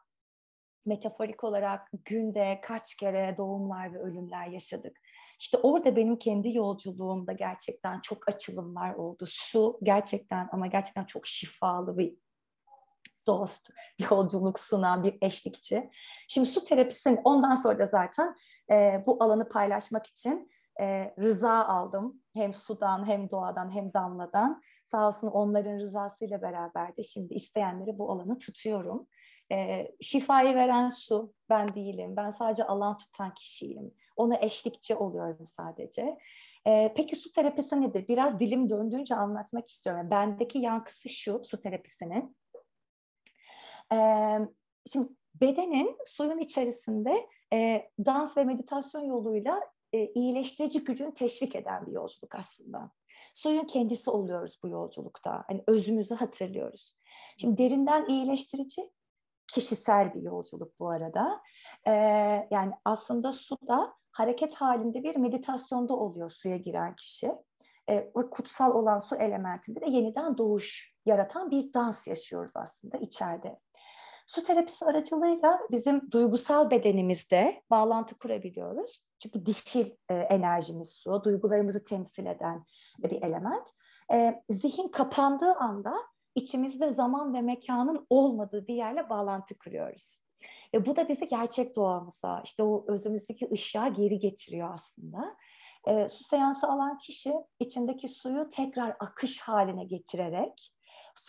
[0.87, 5.01] metaforik olarak günde kaç kere doğumlar ve ölümler yaşadık.
[5.41, 9.25] İşte orada benim kendi yolculuğumda gerçekten çok açılımlar oldu.
[9.29, 12.17] Su gerçekten ama gerçekten çok şifalı bir
[13.27, 13.71] dost,
[14.11, 15.91] yolculuk sunan bir eşlikçi.
[16.29, 18.35] Şimdi su terapisinin ondan sonra da zaten
[18.71, 22.23] e, bu alanı paylaşmak için e, rıza aldım.
[22.35, 24.63] Hem sudan hem doğadan hem damladan.
[24.87, 29.07] Sağ olsun onların rızasıyla beraber de şimdi isteyenleri bu alanı tutuyorum.
[29.53, 32.17] E, şifayı veren su ben değilim.
[32.17, 33.95] Ben sadece alan tutan kişiyim.
[34.23, 36.19] Ona eşlikçi oluyorum sadece.
[36.67, 38.09] E, peki su terapisi nedir?
[38.09, 40.11] Biraz dilim döndüğünce anlatmak istiyorum.
[40.11, 42.37] Bendeki yankısı şu su terapisinin.
[43.93, 43.99] E,
[44.93, 49.61] şimdi bedenin suyun içerisinde e, dans ve meditasyon yoluyla
[49.93, 52.91] e, iyileştirici gücünü teşvik eden bir yolculuk aslında.
[53.35, 55.45] Suyun kendisi oluyoruz bu yolculukta.
[55.49, 56.97] Hani özümüzü hatırlıyoruz.
[57.39, 58.91] Şimdi derinden iyileştirici
[59.55, 61.41] kişisel bir yolculuk bu arada.
[61.87, 61.93] Ee,
[62.51, 67.33] yani aslında su da hareket halinde bir meditasyonda oluyor suya giren kişi.
[67.89, 73.61] Ee, ve kutsal olan su elementinde de yeniden doğuş yaratan bir dans yaşıyoruz aslında içeride.
[74.27, 79.05] Su terapisi aracılığıyla bizim duygusal bedenimizde bağlantı kurabiliyoruz.
[79.19, 82.65] Çünkü dişil e, enerjimiz su, duygularımızı temsil eden
[82.99, 83.69] bir element.
[84.13, 85.95] E, zihin kapandığı anda
[86.35, 90.22] içimizde zaman ve mekanın olmadığı bir yerle bağlantı kuruyoruz.
[90.75, 95.37] Ve bu da bizi gerçek doğamıza, işte o özümüzdeki ışığa geri getiriyor aslında.
[95.87, 100.73] E, su seansı alan kişi içindeki suyu tekrar akış haline getirerek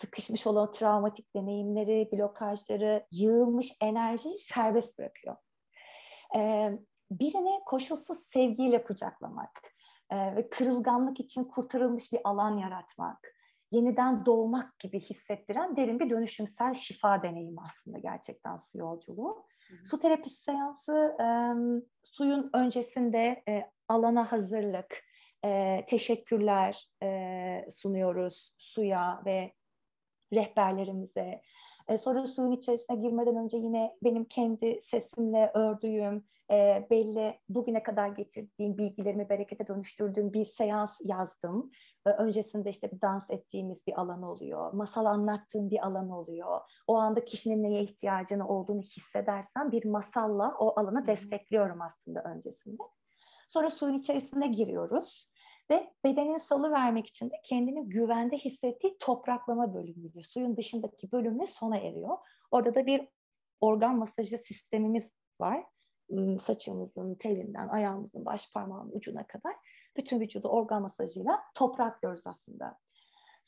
[0.00, 5.36] sıkışmış olan travmatik deneyimleri, blokajları, yığılmış enerjiyi serbest bırakıyor.
[6.36, 6.72] Ee,
[7.10, 9.62] birini koşulsuz sevgiyle kucaklamak
[10.10, 13.34] e, ve kırılganlık için kurtarılmış bir alan yaratmak,
[13.70, 19.44] yeniden doğmak gibi hissettiren derin bir dönüşümsel şifa deneyimi aslında gerçekten su yolculuğu.
[19.68, 19.86] Hı.
[19.86, 21.26] Su terapisi seansı e,
[22.04, 25.04] suyun öncesinde e, alana hazırlık,
[25.44, 29.52] e, teşekkürler e, sunuyoruz suya ve
[30.32, 31.42] rehberlerimize.
[31.88, 38.08] E, sonra suyun içerisine girmeden önce yine benim kendi sesimle ördüğüm, e, belli bugüne kadar
[38.08, 41.70] getirdiğim bilgilerimi berekete dönüştürdüğüm bir seans yazdım.
[42.06, 46.60] E, öncesinde işte bir dans ettiğimiz bir alan oluyor, masal anlattığım bir alan oluyor.
[46.86, 52.82] O anda kişinin neye ihtiyacını olduğunu hissedersem bir masalla o alanı destekliyorum aslında öncesinde.
[53.48, 55.30] Sonra suyun içerisine giriyoruz
[55.70, 61.76] ve bedenin salı vermek için de kendini güvende hissettiği topraklama bölümüyle, suyun dışındaki bölümle sona
[61.76, 62.18] eriyor.
[62.50, 63.08] Orada da bir
[63.60, 65.64] organ masajı sistemimiz var.
[66.40, 69.54] Saçımızın, telinden, ayağımızın, baş parmağının ucuna kadar
[69.96, 72.78] bütün vücudu organ masajıyla topraklıyoruz aslında.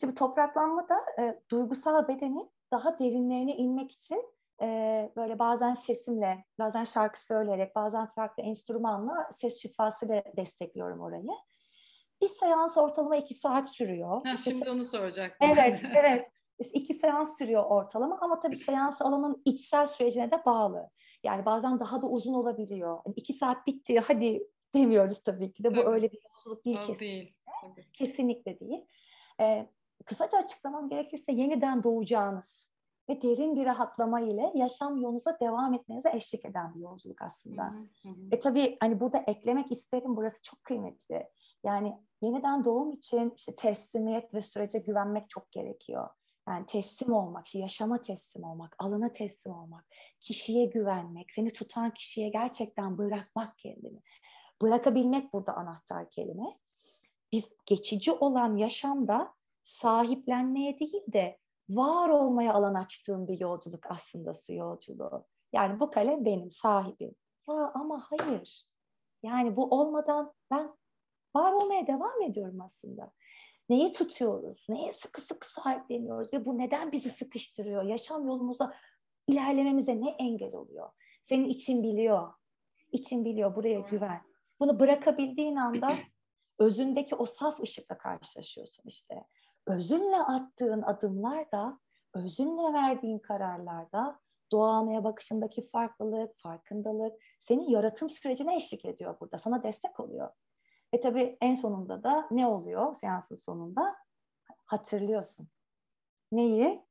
[0.00, 4.24] Şimdi topraklanma da e, duygusal bedenin daha derinlerine inmek için
[4.62, 4.66] e,
[5.16, 11.30] böyle bazen sesimle, bazen şarkı söyleyerek, bazen farklı enstrümanla ses şifasıyla destekliyorum orayı.
[12.22, 14.26] Bir seans ortalama iki saat sürüyor.
[14.26, 15.48] Ha, şimdi işte, onu soracaktım.
[15.52, 16.30] Evet, evet.
[16.58, 20.90] İki seans sürüyor ortalama ama tabii seans alanın içsel sürecine de bağlı.
[21.24, 22.98] Yani bazen daha da uzun olabiliyor.
[23.06, 24.42] Yani iki saat bitti hadi
[24.74, 25.76] demiyoruz tabii ki de.
[25.76, 27.06] Bu öyle bir yolculuk değil kesinlikle.
[27.06, 27.36] Değil.
[27.60, 27.86] Tabii.
[27.92, 28.84] Kesinlikle değil.
[29.40, 29.66] Ee,
[30.04, 32.66] kısaca açıklamam gerekirse yeniden doğacağınız
[33.08, 37.64] ve derin bir rahatlama ile yaşam yolunuza devam etmenize eşlik eden bir yolculuk aslında.
[37.64, 38.28] Hı hı hı.
[38.30, 41.28] E tabii hani burada eklemek isterim burası çok kıymetli.
[41.66, 46.08] Yani yeniden doğum için işte teslimiyet ve sürece güvenmek çok gerekiyor.
[46.48, 49.86] Yani teslim olmak, işte yaşama teslim olmak, alana teslim olmak,
[50.20, 54.02] kişiye güvenmek, seni tutan kişiye gerçekten bırakmak kendini.
[54.62, 56.58] Bırakabilmek burada anahtar kelime.
[57.32, 61.38] Biz geçici olan yaşamda sahiplenmeye değil de
[61.68, 65.24] var olmaya alan açtığım bir yolculuk aslında su yolculuğu.
[65.52, 67.14] Yani bu kalem benim sahibim.
[67.48, 68.64] Ya ama hayır.
[69.22, 70.76] Yani bu olmadan ben
[71.38, 73.12] var olmaya devam ediyorum aslında.
[73.68, 74.66] Neyi tutuyoruz?
[74.68, 76.32] Neye sıkı sıkı sahipleniyoruz?
[76.32, 77.82] Ve bu neden bizi sıkıştırıyor?
[77.82, 78.74] Yaşam yolumuza
[79.28, 80.90] ilerlememize ne engel oluyor?
[81.24, 82.32] Senin için biliyor.
[82.92, 83.56] İçin biliyor.
[83.56, 84.20] Buraya güven.
[84.60, 85.96] Bunu bırakabildiğin anda
[86.58, 89.24] özündeki o saf ışıkla karşılaşıyorsun işte.
[89.66, 91.80] Özünle attığın adımlar da,
[92.14, 94.20] özünle verdiğin kararlarda
[94.52, 99.38] doğanaya bakışındaki farklılık, farkındalık senin yaratım sürecine eşlik ediyor burada.
[99.38, 100.30] Sana destek oluyor.
[100.96, 103.96] Ve tabii en sonunda da ne oluyor seansın sonunda?
[104.66, 105.48] Hatırlıyorsun.
[106.32, 106.82] Neyi?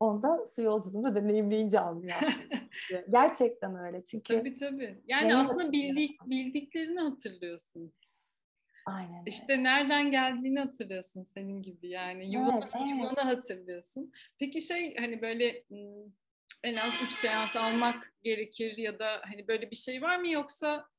[0.00, 2.16] Onda su yolculuğunu deneyimleyince anlıyor.
[3.10, 4.38] Gerçekten öyle çünkü.
[4.38, 5.02] Tabii tabii.
[5.06, 7.92] Yani aslında bildik, bildiklerini hatırlıyorsun.
[8.86, 9.22] Aynen.
[9.26, 12.34] İşte nereden geldiğini hatırlıyorsun senin gibi yani.
[12.34, 12.88] Yuvanı, evet, evet.
[12.88, 14.12] yuvanı hatırlıyorsun.
[14.38, 15.64] Peki şey hani böyle
[16.62, 20.91] en az üç seans almak gerekir ya da hani böyle bir şey var mı yoksa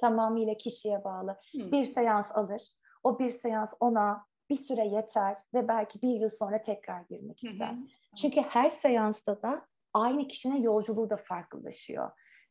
[0.00, 1.36] tamamıyla kişiye bağlı.
[1.52, 1.72] Hmm.
[1.72, 2.62] Bir seans alır.
[3.02, 7.70] O bir seans ona bir süre yeter ve belki bir yıl sonra tekrar girmek ister.
[7.70, 7.86] Hmm.
[8.16, 12.10] Çünkü her seansta da aynı kişinin yolculuğu da farklılaşıyor.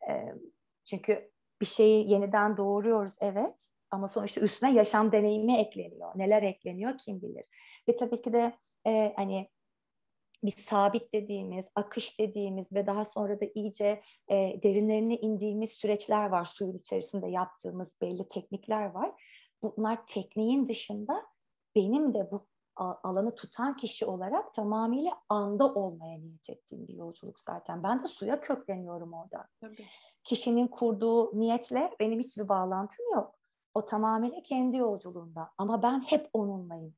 [0.09, 0.33] Ee,
[0.85, 1.31] çünkü
[1.61, 6.11] bir şeyi yeniden doğuruyoruz evet ama sonuçta üstüne yaşam deneyimi ekleniyor.
[6.15, 7.45] Neler ekleniyor kim bilir.
[7.89, 8.53] Ve tabii ki de
[8.87, 9.49] e, hani
[10.43, 16.45] bir sabit dediğimiz, akış dediğimiz ve daha sonra da iyice e, derinlerine indiğimiz süreçler var.
[16.45, 19.11] Suyun içerisinde yaptığımız belli teknikler var.
[19.61, 21.25] Bunlar tekniğin dışında
[21.75, 27.83] benim de bu alanı tutan kişi olarak tamamıyla anda olmaya niyet ettiğim bir yolculuk zaten.
[27.83, 29.47] Ben de suya kökleniyorum orada.
[29.61, 29.85] Tabii.
[30.23, 33.35] Kişinin kurduğu niyetle benim hiçbir bağlantım yok.
[33.73, 35.51] O tamamıyla kendi yolculuğunda.
[35.57, 36.95] Ama ben hep onunlayım.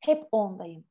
[0.00, 0.84] Hep ondayım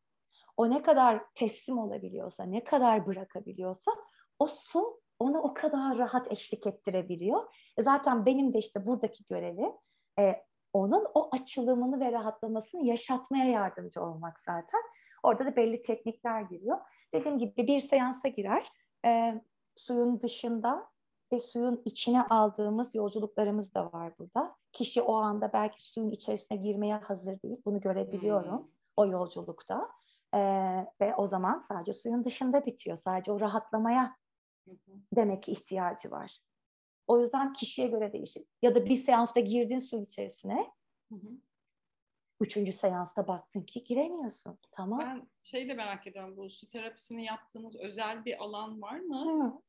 [0.57, 3.91] o ne kadar teslim olabiliyorsa, ne kadar bırakabiliyorsa
[4.39, 7.53] o su ona o kadar rahat eşlik ettirebiliyor.
[7.77, 9.73] E zaten benim de işte buradaki görevi
[10.19, 10.43] e,
[10.73, 14.81] onun o açılımını ve rahatlamasını yaşatmaya yardımcı olmak zaten.
[15.23, 16.77] Orada da belli teknikler giriyor.
[17.13, 18.67] Dediğim gibi bir seansa girer.
[19.05, 19.41] E,
[19.75, 20.89] suyun dışında
[21.33, 24.55] ve suyun içine aldığımız yolculuklarımız da var burada.
[24.71, 27.57] Kişi o anda belki suyun içerisine girmeye hazır değil.
[27.65, 28.67] Bunu görebiliyorum hmm.
[28.97, 29.89] o yolculukta.
[30.33, 30.39] E,
[31.01, 32.97] ve o zaman sadece suyun dışında bitiyor.
[32.97, 34.17] Sadece o rahatlamaya
[35.15, 36.39] demek ki ihtiyacı var.
[37.07, 38.43] O yüzden kişiye göre değişir.
[38.61, 40.71] Ya da bir seansta girdin su içerisine.
[41.09, 41.29] Hı hı.
[42.39, 44.59] Üçüncü seansta baktın ki giremiyorsun.
[44.71, 44.99] Tamam.
[44.99, 46.37] Ben şey de merak ediyorum.
[46.37, 49.43] Bu su terapisini yaptığınız özel bir alan var mı?
[49.45, 49.61] Hı.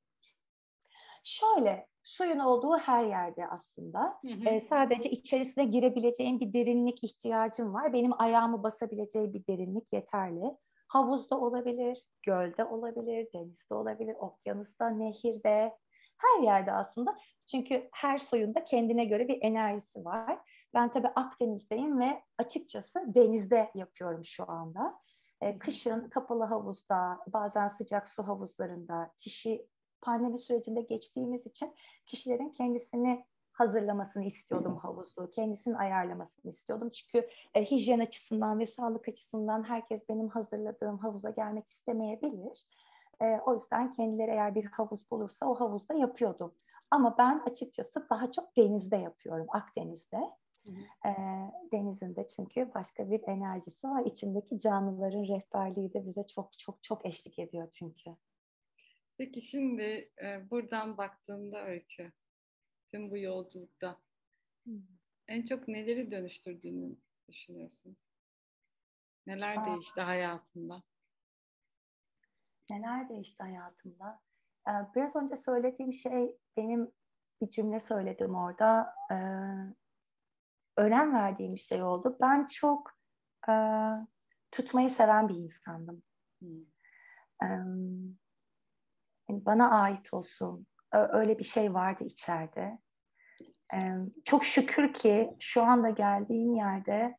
[1.24, 4.18] Şöyle, suyun olduğu her yerde aslında.
[4.26, 4.48] Hı hı.
[4.48, 7.92] E, sadece içerisine girebileceğim bir derinlik ihtiyacım var.
[7.92, 10.56] Benim ayağımı basabileceği bir derinlik yeterli.
[10.88, 15.76] Havuzda olabilir, gölde olabilir, denizde olabilir, okyanusta, nehirde,
[16.18, 17.16] her yerde aslında.
[17.46, 20.38] Çünkü her suyun da kendine göre bir enerjisi var.
[20.74, 25.00] Ben tabii Akdeniz'deyim ve açıkçası denizde yapıyorum şu anda.
[25.40, 29.66] E, kışın kapalı havuzda, bazen sıcak su havuzlarında kişi
[30.02, 31.74] pandemi sürecinde geçtiğimiz için
[32.06, 33.24] kişilerin kendisini
[33.58, 36.90] hazırlamasını istiyordum havuzu, kendisini ayarlamasını istiyordum.
[36.90, 42.66] Çünkü e, hijyen açısından ve sağlık açısından herkes benim hazırladığım havuza gelmek istemeyebilir.
[43.20, 46.54] E, o yüzden kendileri eğer bir havuz bulursa o havuzda yapıyordum.
[46.90, 50.20] Ama ben açıkçası daha çok denizde yapıyorum, Akdeniz'de.
[51.06, 51.10] E,
[51.72, 54.04] denizinde çünkü başka bir enerjisi var.
[54.04, 58.10] İçindeki canlıların rehberliği de bize çok çok çok eşlik ediyor çünkü.
[59.18, 62.12] Peki şimdi e, buradan baktığında Öykü,
[62.88, 63.96] tüm bu yolculukta
[64.64, 64.82] hmm.
[65.28, 66.96] en çok neleri dönüştürdüğünü
[67.28, 67.96] düşünüyorsun?
[69.26, 69.66] Neler Aa.
[69.66, 70.82] değişti hayatında?
[72.70, 74.20] Neler değişti hayatımda?
[74.68, 76.92] Ee, biraz önce söylediğim şey benim
[77.40, 78.94] bir cümle söyledim orada.
[79.10, 79.14] Ee,
[80.76, 82.16] önem verdiğim bir şey oldu.
[82.20, 82.92] Ben çok
[83.48, 83.52] e,
[84.50, 86.02] tutmayı seven bir insandım.
[86.38, 86.64] Hmm.
[89.28, 90.66] Bana ait olsun.
[90.92, 92.78] Öyle bir şey vardı içeride.
[94.24, 97.18] Çok şükür ki şu anda geldiğim yerde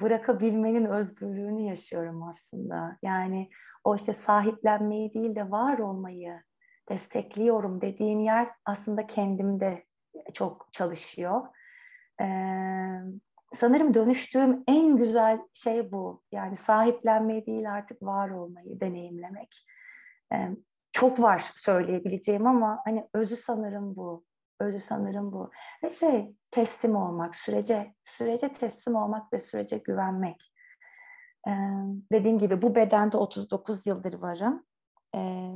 [0.00, 2.98] bırakabilmenin özgürlüğünü yaşıyorum aslında.
[3.02, 3.50] Yani
[3.84, 6.42] o işte sahiplenmeyi değil de var olmayı
[6.88, 9.84] destekliyorum dediğim yer aslında kendimde
[10.34, 11.42] çok çalışıyor.
[13.52, 16.22] Sanırım dönüştüğüm en güzel şey bu.
[16.32, 19.66] Yani sahiplenmeyi değil artık var olmayı deneyimlemek.
[20.92, 24.24] Çok var söyleyebileceğim ama hani özü sanırım bu.
[24.60, 25.50] Özü sanırım bu.
[25.84, 30.52] Ve şey teslim olmak, sürece sürece teslim olmak ve sürece güvenmek.
[31.48, 31.50] Ee,
[32.12, 34.64] dediğim gibi bu bedende 39 yıldır varım.
[35.16, 35.50] Ee,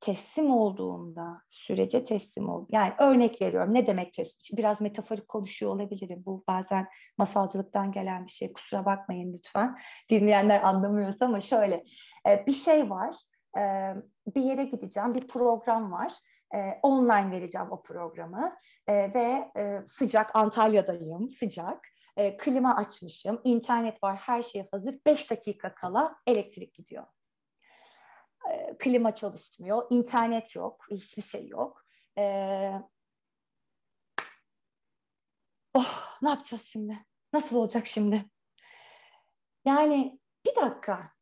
[0.00, 2.66] teslim olduğumda, sürece teslim ol.
[2.70, 3.74] Yani örnek veriyorum.
[3.74, 4.56] Ne demek teslim?
[4.58, 6.22] Biraz metaforik konuşuyor olabilirim.
[6.26, 8.52] Bu bazen masalcılıktan gelen bir şey.
[8.52, 9.78] Kusura bakmayın lütfen.
[10.10, 11.84] Dinleyenler anlamıyorsa ama şöyle.
[12.28, 13.16] E, bir şey var.
[13.58, 13.94] E,
[14.26, 15.14] bir yere gideceğim.
[15.14, 16.12] Bir program var.
[16.54, 18.56] E, online vereceğim o programı.
[18.86, 21.30] E, ve e, sıcak Antalya'dayım.
[21.30, 21.88] Sıcak.
[22.16, 23.40] E, klima açmışım.
[23.44, 24.16] internet var.
[24.16, 24.98] Her şey hazır.
[25.06, 27.06] Beş dakika kala elektrik gidiyor
[28.78, 31.84] klima çalışmıyor, internet yok, hiçbir şey yok.
[32.18, 32.24] E,
[35.74, 37.06] oh, ne yapacağız şimdi?
[37.32, 38.24] Nasıl olacak şimdi?
[39.64, 41.12] Yani bir dakika,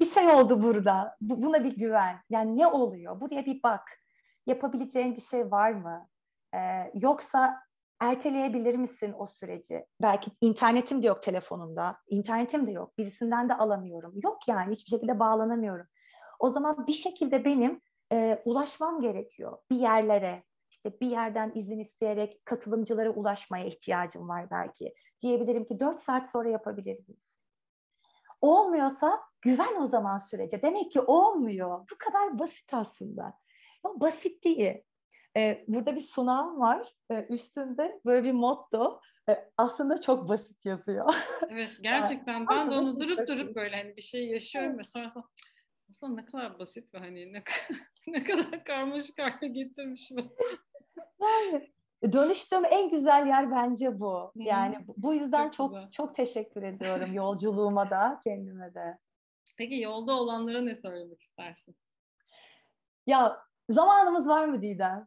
[0.00, 1.16] bir şey oldu burada.
[1.20, 2.22] Buna bir güven.
[2.30, 3.20] Yani ne oluyor?
[3.20, 3.82] Buraya bir bak.
[4.46, 6.08] Yapabileceğin bir şey var mı?
[6.54, 7.66] Ee, yoksa
[8.00, 9.86] erteleyebilir misin o süreci?
[10.02, 14.14] Belki internetim de yok telefonumda, internetim de yok, birisinden de alamıyorum.
[14.24, 15.86] Yok yani hiçbir şekilde bağlanamıyorum.
[16.38, 17.80] O zaman bir şekilde benim
[18.12, 20.44] e, ulaşmam gerekiyor bir yerlere.
[20.70, 24.94] İşte bir yerden izin isteyerek katılımcılara ulaşmaya ihtiyacım var belki.
[25.22, 27.26] Diyebilirim ki dört saat sonra yapabilir miyiz?
[28.40, 30.62] Olmuyorsa güven o zaman sürece.
[30.62, 31.80] Demek ki olmuyor.
[31.80, 33.22] Bu kadar basit aslında.
[33.84, 34.84] Ya basitliği.
[35.36, 36.94] Ee, burada bir sunağım var.
[37.10, 39.00] Ee, üstünde böyle bir motto.
[39.28, 41.14] Ee, aslında çok basit yazıyor.
[41.50, 42.32] Evet gerçekten.
[42.32, 43.28] yani, ben de onu durup basit.
[43.28, 44.78] durup böyle hani bir şey yaşıyorum evet.
[44.78, 45.24] ve sonrasında
[45.90, 47.42] aslında ne kadar basit ve hani ne,
[48.06, 50.20] ne kadar karmaşık hale getirmiş bu.
[51.20, 51.72] Yani
[52.12, 54.32] dönüştüğüm en güzel yer bence bu.
[54.34, 58.98] Yani bu yüzden çok çok, çok teşekkür ediyorum yolculuğuma da kendime de.
[59.56, 61.76] Peki yolda olanlara ne söylemek istersin?
[63.06, 65.06] Ya zamanımız var mı Didem?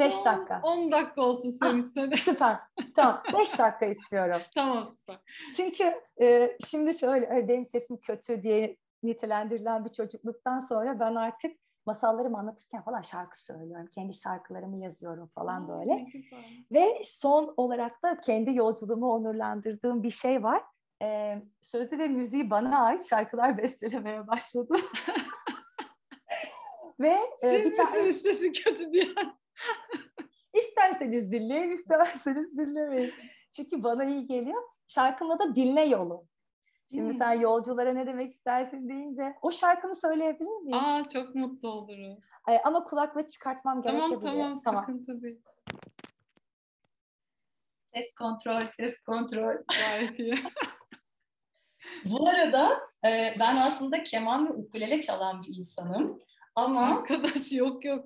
[0.00, 0.60] Beş dakika.
[0.62, 2.16] On dakika olsun senin için.
[2.24, 2.56] süper.
[2.96, 3.22] Tamam.
[3.38, 4.40] Beş dakika istiyorum.
[4.54, 5.18] tamam süper.
[5.56, 12.38] Çünkü e, şimdi şöyle benim sesim kötü diye nitelendirilen bir çocukluktan sonra ben artık masallarımı
[12.38, 13.86] anlatırken falan şarkı söylüyorum.
[13.94, 16.06] Kendi şarkılarımı yazıyorum falan böyle.
[16.72, 20.62] Ve son olarak da kendi yolculuğumu onurlandırdığım bir şey var.
[21.02, 24.76] Ee, sözü ve müziği bana ait şarkılar bestelemeye başladım.
[27.00, 28.12] ve Siz e, bir tane...
[28.12, 29.14] sesi kötü diyen?
[30.54, 33.14] İsterseniz dinleyin, istemezseniz dinlemeyin.
[33.52, 34.62] Çünkü bana iyi geliyor.
[34.86, 36.26] Şarkımda da dinle yolu.
[36.92, 37.18] Şimdi hmm.
[37.18, 40.78] sen yolculara ne demek istersin deyince o şarkını söyleyebilir miyim?
[40.78, 42.18] Aa çok mutlu olurum.
[42.44, 44.30] Ay, ama kulaklığı çıkartmam tamam, gerekebilir.
[44.30, 45.40] Tamam tamam sıkıntı değil.
[47.86, 49.56] Ses kontrol, ses kontrol.
[52.04, 56.18] Bu arada e, ben aslında keman ve ukulele çalan bir insanım.
[56.54, 58.04] Ama arkadaş yok yok.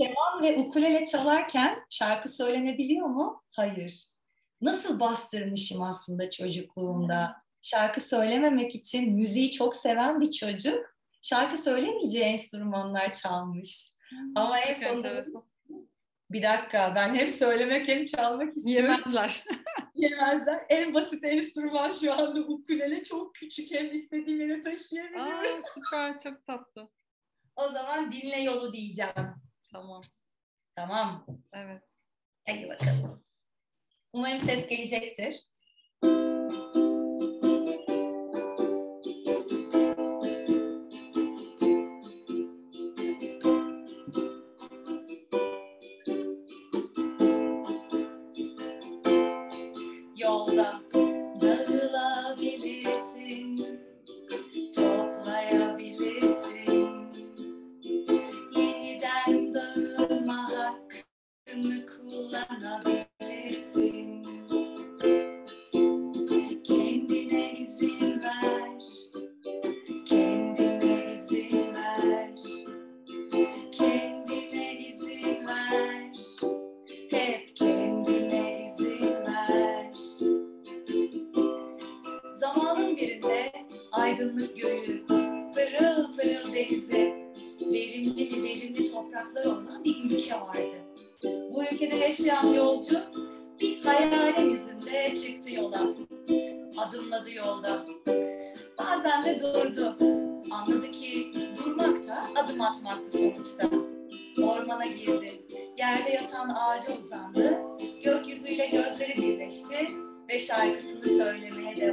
[0.00, 3.42] keman ve ukulele çalarken şarkı söylenebiliyor mu?
[3.56, 4.04] Hayır.
[4.60, 13.12] Nasıl bastırmışım aslında çocukluğumda şarkı söylememek için müziği çok seven bir çocuk şarkı söylemeyeceği enstrümanlar
[13.12, 13.92] çalmış.
[14.08, 15.24] Hmm, Ama en sonunda
[16.30, 18.90] bir dakika ben hem söylemek hem çalmak istiyorum.
[18.90, 19.44] Yemezler
[20.02, 20.66] yemezler.
[20.68, 23.02] En basit enstrüman şu anda ukulele.
[23.02, 25.60] Çok küçük hem istediğim yere taşıyabiliyorum.
[25.64, 26.88] Aa, süper çok tatlı.
[27.56, 29.12] o zaman dinle yolu diyeceğim.
[29.72, 30.02] Tamam.
[30.76, 31.26] Tamam.
[31.52, 31.82] Evet.
[32.46, 33.24] Hadi bakalım.
[34.12, 35.46] Umarım ses gelecektir.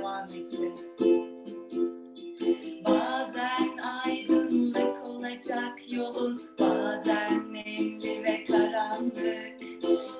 [0.07, 0.71] devam etti.
[2.85, 9.57] Bazen aydınlık olacak yolun, bazen nemli ve karanlık.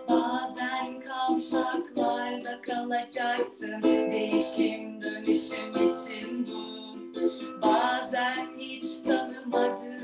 [0.10, 6.78] Bazen kavşaklarda kalacaksın, değişim dönüşüm için bu.
[7.62, 9.97] Bazen hiç tanımadığın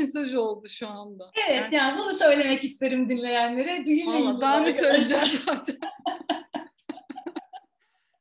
[0.00, 1.30] mesaj oldu şu anda.
[1.48, 3.84] Evet yani, yani bunu söylemek isterim dinleyenlere.
[3.86, 4.40] Dinleyin.
[4.40, 5.78] Daha ne söyleyeceğim zaten.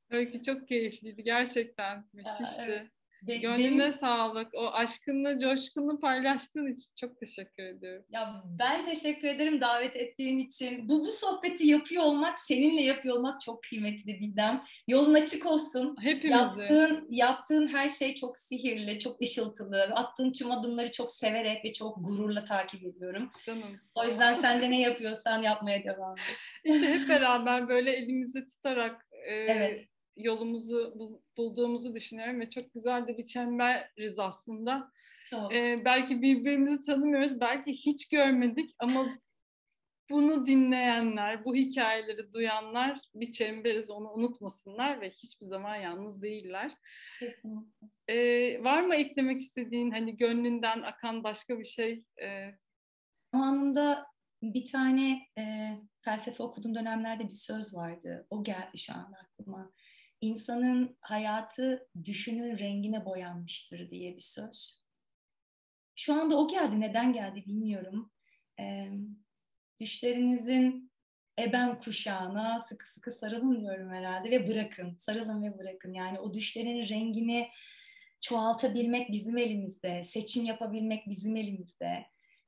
[0.09, 2.05] Öykü çok keyifliydi gerçekten.
[2.13, 2.61] Müthişti.
[2.61, 2.87] Evet.
[3.21, 3.93] Gönlüne Benim...
[3.93, 4.53] sağlık.
[4.53, 8.05] O aşkını, coşkunu paylaştığın için çok teşekkür ediyorum.
[8.09, 10.89] Ya ben teşekkür ederim davet ettiğin için.
[10.89, 14.63] Bu bu sohbeti yapıyor olmak, seninle yapıyor olmak çok kıymetli Didem.
[14.87, 15.95] Yolun açık olsun.
[16.01, 16.37] Hepimizde.
[16.37, 19.83] Yaptığın, yaptığın her şey çok sihirli, çok ışıltılı.
[19.83, 23.31] Attığın tüm adımları çok severek ve çok gururla takip ediyorum.
[23.45, 23.79] Canım.
[23.95, 26.23] O yüzden sen de ne yapıyorsan yapmaya devam et.
[26.63, 29.89] İşte hep beraber böyle elimizi tutarak e, evet
[30.19, 30.93] yolumuzu
[31.37, 34.91] bulduğumuzu düşünüyorum ve çok güzel de bir çemberiz aslında.
[35.53, 39.05] Ee, belki birbirimizi tanımıyoruz, belki hiç görmedik ama
[40.09, 46.71] bunu dinleyenler, bu hikayeleri duyanlar bir çemberiz onu unutmasınlar ve hiçbir zaman yalnız değiller.
[47.19, 47.87] Kesinlikle.
[48.07, 52.03] Ee, var mı eklemek istediğin hani gönlünden akan başka bir şey?
[52.21, 52.49] Ee...
[53.33, 54.05] Zamanında
[54.43, 58.27] bir tane e, felsefe okuduğum dönemlerde bir söz vardı.
[58.29, 59.71] O geldi şu anda aklıma
[60.21, 64.83] insanın hayatı düşünün rengine boyanmıştır diye bir söz.
[65.95, 66.79] Şu anda o geldi.
[66.79, 68.11] Neden geldi bilmiyorum.
[68.59, 68.91] E,
[69.79, 70.91] düşlerinizin
[71.37, 74.95] eben kuşağına sıkı sıkı sarılın diyorum herhalde ve bırakın.
[74.95, 75.93] Sarılın ve bırakın.
[75.93, 77.49] Yani o düşlerin rengini
[78.21, 80.03] çoğaltabilmek bizim elimizde.
[80.03, 82.05] Seçim yapabilmek bizim elimizde.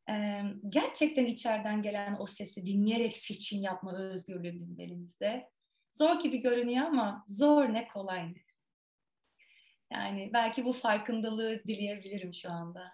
[0.09, 5.49] Ee, gerçekten içeriden gelen o sesi dinleyerek seçim yapma özgürlüğü bizim elimizde.
[5.91, 8.41] Zor gibi görünüyor ama zor ne kolay ne.
[9.91, 12.93] Yani belki bu farkındalığı dileyebilirim şu anda.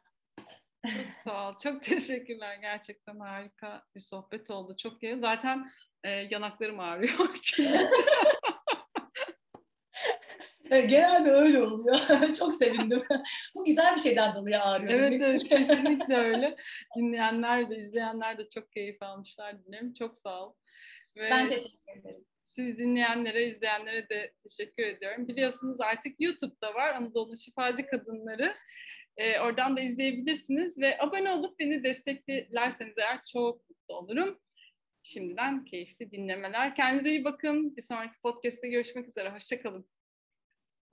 [0.85, 1.53] Çok sağ ol.
[1.63, 2.55] Çok teşekkürler.
[2.55, 4.75] Gerçekten harika bir sohbet oldu.
[4.77, 5.19] Çok iyi.
[5.19, 5.71] Zaten
[6.03, 7.13] e, yanaklarım ağrıyor.
[10.69, 11.99] Genelde öyle oluyor.
[12.39, 13.03] Çok sevindim.
[13.55, 14.93] Bu güzel bir şeyden dolayı ağrıyor.
[14.93, 16.55] Evet, evet kesinlikle öyle.
[16.97, 19.93] Dinleyenler de izleyenler de çok keyif almışlar dinlerim.
[19.93, 20.53] Çok sağ ol.
[21.15, 22.25] Ve ben teşekkür ederim.
[22.57, 25.27] Siz dinleyenlere, izleyenlere de teşekkür ediyorum.
[25.27, 28.55] Biliyorsunuz artık YouTube'da var Anadolu Şifacı Kadınları.
[29.17, 34.39] Ee, oradan da izleyebilirsiniz ve abone olup beni desteklerseniz eğer çok mutlu olurum.
[35.03, 36.75] Şimdiden keyifli dinlemeler.
[36.75, 37.77] Kendinize iyi bakın.
[37.77, 39.29] Bir sonraki podcast'te görüşmek üzere.
[39.29, 39.89] Hoşçakalın.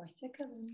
[0.01, 0.71] Hoşçakalın.